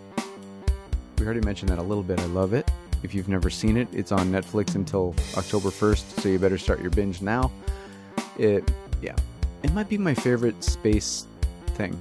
[1.21, 2.19] We already mentioned that a little bit.
[2.19, 2.71] I love it.
[3.03, 6.81] If you've never seen it, it's on Netflix until October 1st, so you better start
[6.81, 7.53] your binge now.
[8.39, 8.71] It,
[9.03, 9.15] yeah,
[9.63, 11.27] it might be my favorite space
[11.75, 12.01] thing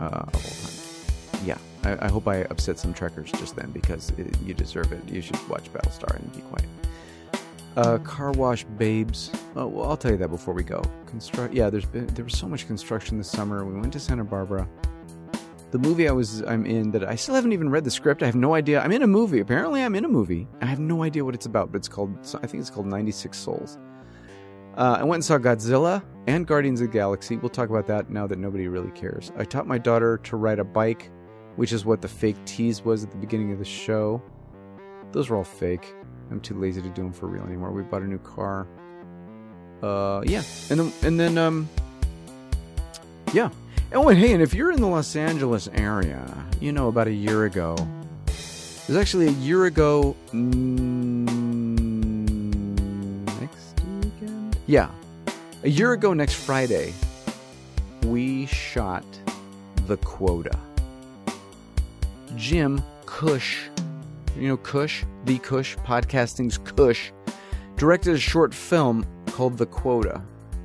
[0.00, 1.46] uh, of all time.
[1.46, 5.08] Yeah, I, I, hope I upset some trekkers just then because it, you deserve it.
[5.08, 6.68] You should watch Battlestar and be quiet.
[7.76, 9.30] Uh, car wash babes.
[9.54, 10.82] Oh, well, I'll tell you that before we go.
[11.06, 11.54] Construct.
[11.54, 13.64] Yeah, there's been there was so much construction this summer.
[13.64, 14.68] We went to Santa Barbara
[15.76, 18.22] the movie I was I'm in that I still haven't even read the script.
[18.22, 18.80] I have no idea.
[18.80, 19.40] I'm in a movie.
[19.40, 20.48] Apparently, I'm in a movie.
[20.62, 23.36] I have no idea what it's about, but it's called I think it's called 96
[23.36, 23.78] Souls.
[24.78, 27.36] Uh, I went and saw Godzilla and Guardians of the Galaxy.
[27.36, 29.32] We'll talk about that now that nobody really cares.
[29.36, 31.10] I taught my daughter to ride a bike,
[31.56, 34.22] which is what the fake tease was at the beginning of the show.
[35.12, 35.94] Those were all fake.
[36.30, 37.70] I'm too lazy to do them for real anymore.
[37.70, 38.66] We bought a new car.
[39.82, 41.68] Uh, yeah, and then and then um,
[43.34, 43.50] yeah,
[43.98, 46.22] Oh, and hey, and if you're in the Los Angeles area,
[46.60, 47.74] you know, about a year ago,
[48.26, 51.26] it was actually a year ago mm,
[53.40, 54.58] next weekend?
[54.66, 54.90] Yeah.
[55.62, 56.92] A year ago next Friday,
[58.04, 59.06] we shot
[59.86, 60.58] The Quota.
[62.36, 63.70] Jim Cush,
[64.38, 67.12] you know, Cush, The Cush, podcasting's Cush,
[67.78, 70.20] directed a short film called The Quota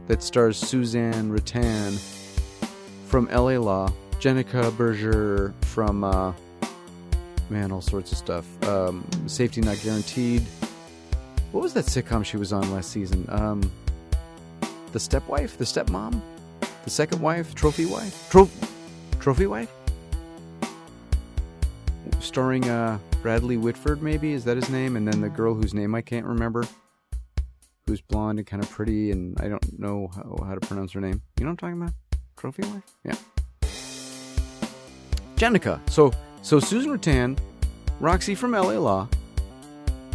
[0.07, 1.97] that stars Suzanne Ruttan
[3.11, 3.91] from LA Law,
[4.21, 6.31] Jenica Bergere from uh,
[7.49, 8.45] man, all sorts of stuff.
[8.63, 10.41] Um, Safety Not Guaranteed.
[11.51, 13.25] What was that sitcom she was on last season?
[13.27, 13.69] Um,
[14.93, 16.21] the Stepwife, the Stepmom,
[16.85, 18.49] the Second Wife, Trophy Wife, Tro-
[19.19, 19.69] Trophy Wife,
[22.21, 24.01] starring uh, Bradley Whitford.
[24.01, 24.95] Maybe is that his name?
[24.95, 26.63] And then the girl whose name I can't remember,
[27.87, 31.01] who's blonde and kind of pretty, and I don't know how, how to pronounce her
[31.01, 31.21] name.
[31.37, 31.93] You know what I'm talking about?
[32.41, 32.81] Trophy wife?
[33.05, 33.15] Yeah.
[35.35, 35.79] Jenica.
[35.87, 36.11] So
[36.41, 37.37] so Susan Ruttan,
[37.99, 39.07] Roxy from LA Law,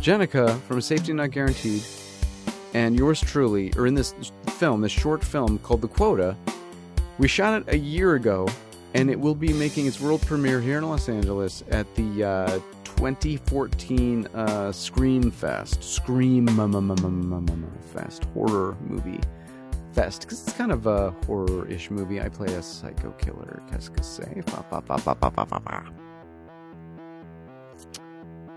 [0.00, 1.84] Jenica from Safety Not Guaranteed,
[2.74, 4.12] and yours truly are in this
[4.58, 6.36] film, this short film called The Quota.
[7.18, 8.48] We shot it a year ago,
[8.94, 12.58] and it will be making its world premiere here in Los Angeles at the uh,
[12.82, 16.48] 2014 uh, Scream Fest, Scream
[17.92, 19.20] Fest horror movie
[19.96, 22.20] Fest because it's kind of a horror-ish movie.
[22.20, 23.62] I play a psycho killer.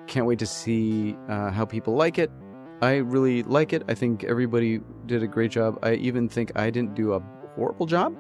[0.06, 2.30] Can't wait to see uh, how people like it.
[2.82, 3.84] I really like it.
[3.88, 5.80] I think everybody did a great job.
[5.82, 7.22] I even think I didn't do a
[7.56, 8.18] horrible job.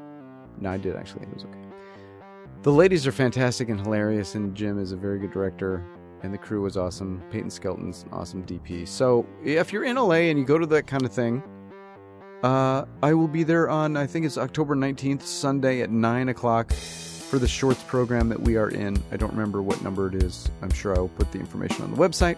[0.58, 1.24] No, I did actually.
[1.24, 1.60] It was okay.
[2.62, 5.86] The ladies are fantastic and hilarious, and Jim is a very good director,
[6.24, 7.22] and the crew was awesome.
[7.32, 8.88] Peyton Skelton's awesome DP.
[8.88, 11.44] So if you're in LA and you go to that kind of thing,
[12.44, 16.72] uh, I will be there on, I think it's October 19th, Sunday at 9 o'clock
[16.72, 19.02] for the shorts program that we are in.
[19.12, 20.50] I don't remember what number it is.
[20.62, 22.38] I'm sure I will put the information on the website.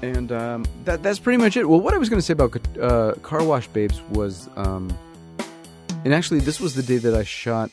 [0.00, 1.68] And um, that that's pretty much it.
[1.68, 4.96] Well, what I was going to say about uh, Car Wash Babes was, um,
[6.04, 7.70] and actually, this was the day that I shot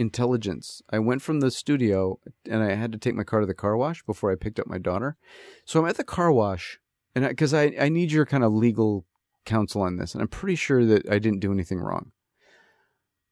[0.00, 0.82] intelligence.
[0.90, 3.76] I went from the studio and I had to take my car to the car
[3.76, 5.16] wash before I picked up my daughter.
[5.64, 6.80] So I'm at the car wash
[7.14, 9.04] and because I, I, I need your kind of legal
[9.44, 12.12] counsel on this, and I'm pretty sure that I didn't do anything wrong.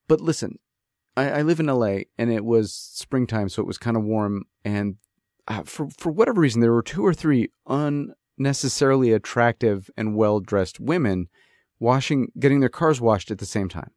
[0.08, 0.58] But listen,
[1.16, 4.44] I, I live in LA and it was springtime, so it was kind of warm.
[4.64, 4.96] And
[5.46, 10.80] uh, for for whatever reason, there were two or three unnecessarily attractive and well dressed
[10.80, 11.28] women
[11.78, 13.92] washing, getting their cars washed at the same time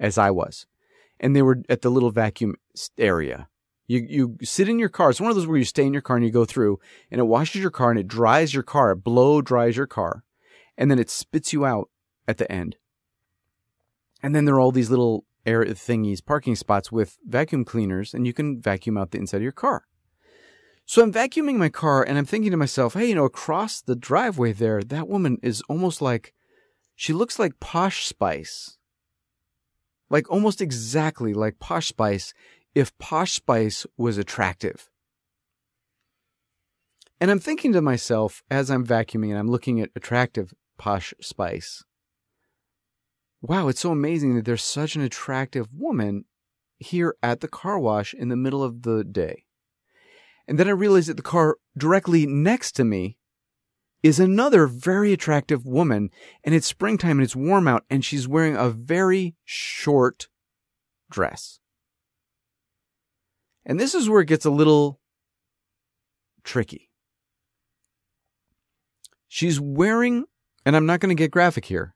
[0.00, 0.66] as I was,
[1.22, 2.56] and they were at the little vacuum
[2.98, 3.48] area.
[3.86, 5.10] You you sit in your car.
[5.10, 6.78] It's one of those where you stay in your car and you go through,
[7.10, 8.92] and it washes your car and it dries your car.
[8.92, 10.24] It blow dries your car,
[10.76, 11.88] and then it spits you out
[12.28, 12.76] at the end.
[14.22, 18.26] And then there are all these little air thingies, parking spots with vacuum cleaners, and
[18.26, 19.84] you can vacuum out the inside of your car.
[20.84, 23.96] So I'm vacuuming my car and I'm thinking to myself, hey, you know, across the
[23.96, 26.34] driveway there, that woman is almost like,
[26.94, 28.78] she looks like Posh Spice.
[30.12, 32.34] Like almost exactly like Posh Spice
[32.74, 34.90] if Posh Spice was attractive.
[37.18, 41.82] And I'm thinking to myself as I'm vacuuming and I'm looking at attractive Posh Spice,
[43.40, 46.26] wow, it's so amazing that there's such an attractive woman
[46.78, 49.44] here at the car wash in the middle of the day.
[50.46, 53.16] And then I realized that the car directly next to me
[54.02, 56.10] is another very attractive woman,
[56.44, 60.28] and it's springtime and it's warm out, and she's wearing a very short
[61.10, 61.60] dress.
[63.64, 65.00] And this is where it gets a little
[66.42, 66.90] tricky.
[69.28, 70.24] She's wearing,
[70.66, 71.94] and I'm not going to get graphic here,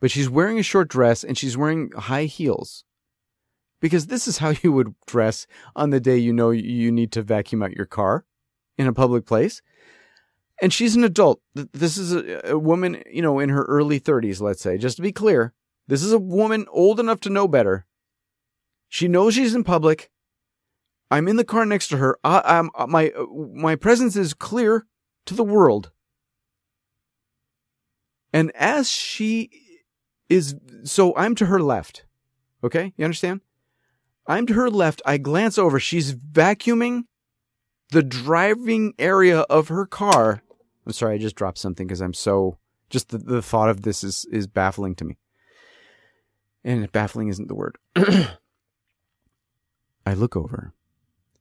[0.00, 2.84] but she's wearing a short dress and she's wearing high heels.
[3.80, 7.22] Because this is how you would dress on the day you know you need to
[7.22, 8.24] vacuum out your car
[8.78, 9.60] in a public place.
[10.62, 11.40] And she's an adult.
[11.54, 14.78] This is a, a woman, you know, in her early 30s, let's say.
[14.78, 15.52] Just to be clear,
[15.88, 17.86] this is a woman old enough to know better.
[18.88, 20.10] She knows she's in public.
[21.10, 22.18] I'm in the car next to her.
[22.22, 24.86] I, I'm, uh, my, uh, my presence is clear
[25.26, 25.90] to the world.
[28.32, 29.50] And as she
[30.28, 32.04] is so I'm to her left.
[32.62, 32.92] Okay?
[32.96, 33.40] You understand?
[34.26, 35.02] I'm to her left.
[35.04, 35.78] I glance over.
[35.78, 37.02] She's vacuuming
[37.90, 40.42] the driving area of her car.
[40.86, 42.58] I'm sorry, I just dropped something because I'm so
[42.90, 45.18] just the, the thought of this is is baffling to me.
[46.62, 47.78] And baffling isn't the word.
[47.96, 48.36] I
[50.14, 50.72] look over.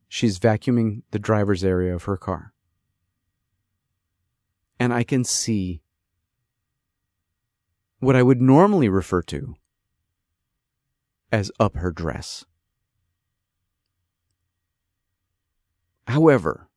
[0.07, 2.53] She's vacuuming the driver's area of her car.
[4.79, 5.81] And I can see
[7.99, 9.55] what I would normally refer to
[11.31, 12.45] as up her dress.
[16.07, 16.67] However,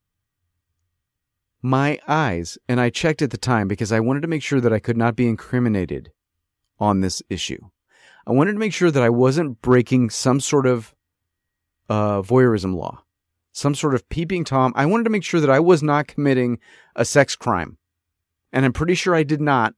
[1.63, 4.73] my eyes, and I checked at the time because I wanted to make sure that
[4.73, 6.13] I could not be incriminated
[6.79, 7.61] on this issue.
[8.27, 10.95] I wanted to make sure that I wasn't breaking some sort of
[11.89, 13.03] uh, voyeurism law,
[13.53, 14.73] some sort of peeping Tom.
[14.77, 16.59] I wanted to make sure that I was not committing
[16.95, 17.79] a sex crime.
[18.53, 19.75] And I'm pretty sure I did not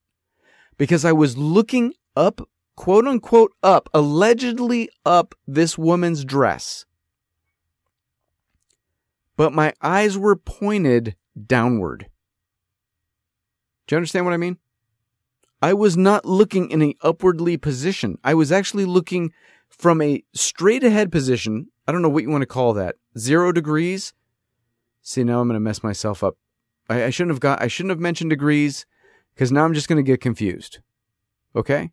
[0.76, 6.86] because I was looking up, quote unquote, up, allegedly up this woman's dress.
[9.36, 11.16] But my eyes were pointed
[11.46, 12.06] downward.
[13.86, 14.58] Do you understand what I mean?
[15.60, 18.18] I was not looking in an upwardly position.
[18.22, 19.32] I was actually looking
[19.68, 21.68] from a straight ahead position.
[21.86, 22.96] I don't know what you want to call that.
[23.16, 24.12] Zero degrees.
[25.02, 26.36] See, now I'm going to mess myself up.
[26.88, 28.86] I, I shouldn't have got, I shouldn't have mentioned degrees
[29.34, 30.80] because now I'm just going to get confused.
[31.56, 31.90] Okay?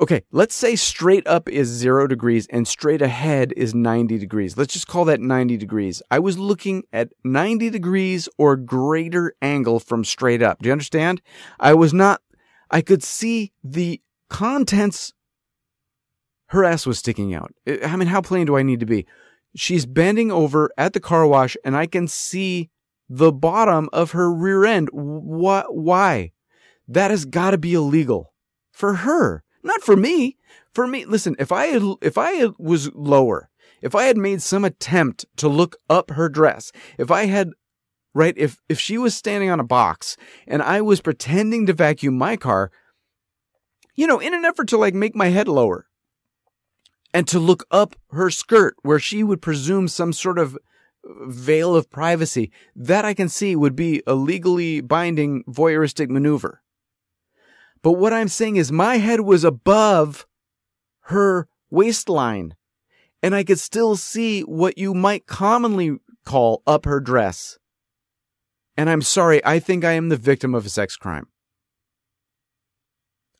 [0.00, 4.56] Okay, let's say straight up is zero degrees and straight ahead is 90 degrees.
[4.56, 6.02] Let's just call that 90 degrees.
[6.10, 10.60] I was looking at 90 degrees or greater angle from straight up.
[10.60, 11.22] Do you understand?
[11.58, 12.20] I was not,
[12.70, 15.14] I could see the contents.
[16.48, 17.54] Her ass was sticking out.
[17.66, 19.06] I mean, how plain do I need to be?
[19.54, 22.68] She's bending over at the car wash and I can see
[23.08, 24.90] the bottom of her rear end.
[24.92, 25.74] What?
[25.74, 26.32] Why?
[26.86, 28.34] That has got to be illegal
[28.72, 30.36] for her, not for me.
[30.74, 33.48] For me, listen, if I had, if I was lower,
[33.82, 37.50] if I had made some attempt to look up her dress, if I had,
[38.14, 42.16] right, if, if she was standing on a box and I was pretending to vacuum
[42.16, 42.70] my car,
[43.94, 45.86] you know, in an effort to like make my head lower
[47.14, 50.58] and to look up her skirt where she would presume some sort of
[51.26, 56.62] veil of privacy, that I can see would be a legally binding voyeuristic maneuver.
[57.86, 60.26] But what I'm saying is my head was above
[61.02, 62.56] her waistline
[63.22, 67.58] and I could still see what you might commonly call up her dress.
[68.76, 71.28] And I'm sorry, I think I am the victim of a sex crime.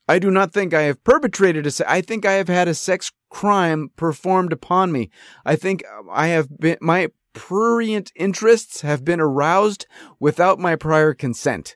[0.07, 2.73] I do not think I have perpetrated a se- I think I have had a
[2.73, 5.09] sex crime performed upon me.
[5.45, 9.87] I think um, I have been, my prurient interests have been aroused
[10.21, 11.75] without my prior consent.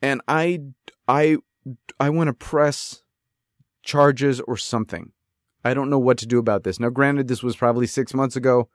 [0.00, 0.60] And I,
[1.06, 1.38] I,
[1.98, 3.02] I want to press
[3.82, 5.12] charges or something.
[5.64, 6.78] I don't know what to do about this.
[6.78, 8.68] Now, granted, this was probably six months ago.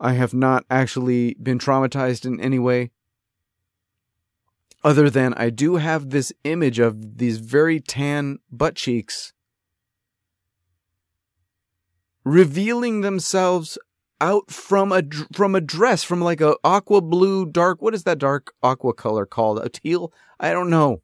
[0.00, 2.90] I have not actually been traumatized in any way.
[4.84, 9.32] Other than I do have this image of these very tan butt cheeks
[12.24, 13.78] revealing themselves
[14.20, 15.02] out from a
[15.32, 19.26] from a dress from like a aqua blue dark what is that dark aqua color
[19.26, 19.58] called?
[19.60, 20.12] A teal?
[20.40, 21.02] I don't know.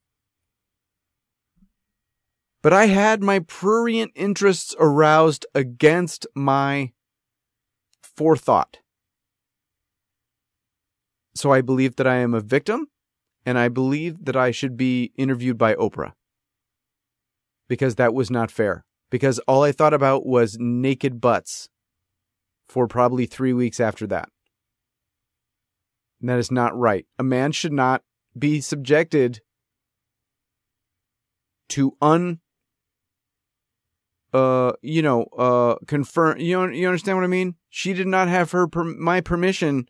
[2.62, 6.92] But i had my prurient interests aroused against my
[8.02, 8.78] forethought.
[11.34, 12.88] So i believe that i am a victim
[13.46, 16.12] and i believe that i should be interviewed by oprah.
[17.68, 18.84] Because that was not fair.
[19.10, 21.68] Because all I thought about was naked butts
[22.68, 24.28] for probably three weeks after that.
[26.20, 27.06] And that is not right.
[27.18, 28.02] A man should not
[28.36, 29.40] be subjected
[31.68, 32.40] to un
[34.32, 37.54] uh you know uh confirm you you understand what I mean?
[37.70, 39.88] She did not have her per- my permission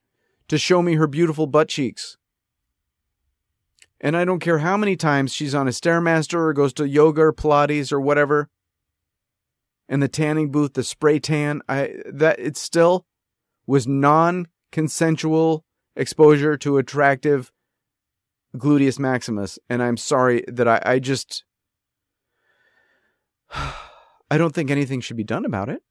[0.48, 2.16] to show me her beautiful butt cheeks.
[4.00, 7.22] And I don't care how many times she's on a stairmaster or goes to yoga
[7.22, 8.50] or pilates or whatever
[9.88, 13.06] in the tanning booth, the spray tan, I that it still
[13.66, 15.64] was non-consensual
[15.96, 17.52] exposure to attractive
[18.56, 21.44] gluteus maximus, and I'm sorry that I, I just
[24.30, 25.82] I don't think anything should be done about it.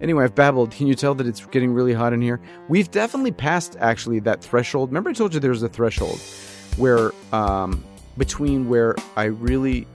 [0.00, 0.70] Anyway, I've babbled.
[0.70, 2.40] Can you tell that it's getting really hot in here?
[2.68, 4.88] We've definitely passed actually that threshold.
[4.88, 6.18] Remember, I told you there was a threshold
[6.78, 7.84] where um,
[8.16, 9.86] between where I really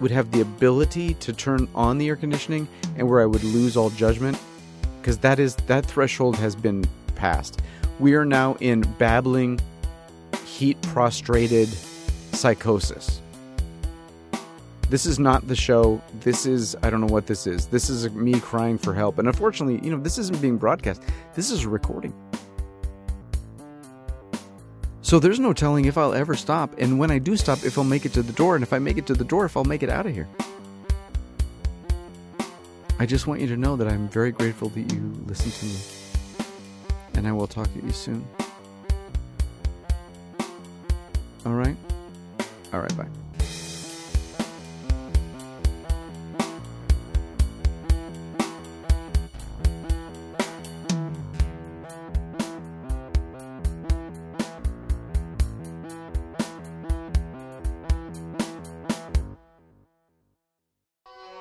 [0.00, 3.76] would have the ability to turn on the air conditioning and where I would lose
[3.76, 4.38] all judgment
[5.00, 6.84] because that is that threshold has been
[7.14, 7.60] passed.
[7.98, 9.60] We are now in babbling,
[10.44, 11.68] heat prostrated
[12.32, 13.22] psychosis.
[14.88, 16.00] This is not the show.
[16.20, 17.66] This is I don't know what this is.
[17.66, 19.18] This is me crying for help.
[19.18, 21.02] And unfortunately, you know, this isn't being broadcast.
[21.34, 22.12] This is recording.
[25.06, 27.84] So there's no telling if I'll ever stop, and when I do stop, if I'll
[27.84, 29.62] make it to the door, and if I make it to the door, if I'll
[29.62, 30.26] make it out of here.
[32.98, 36.48] I just want you to know that I'm very grateful that you listen to me.
[37.14, 38.26] And I will talk to you soon.
[41.44, 41.76] All right?
[42.72, 43.25] All right, bye.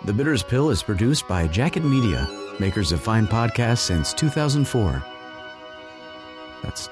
[0.06, 2.30] The Bitterest Pill is produced by Jacket Media,
[2.60, 5.03] makers of fine podcasts since 2004.
[6.62, 6.89] That's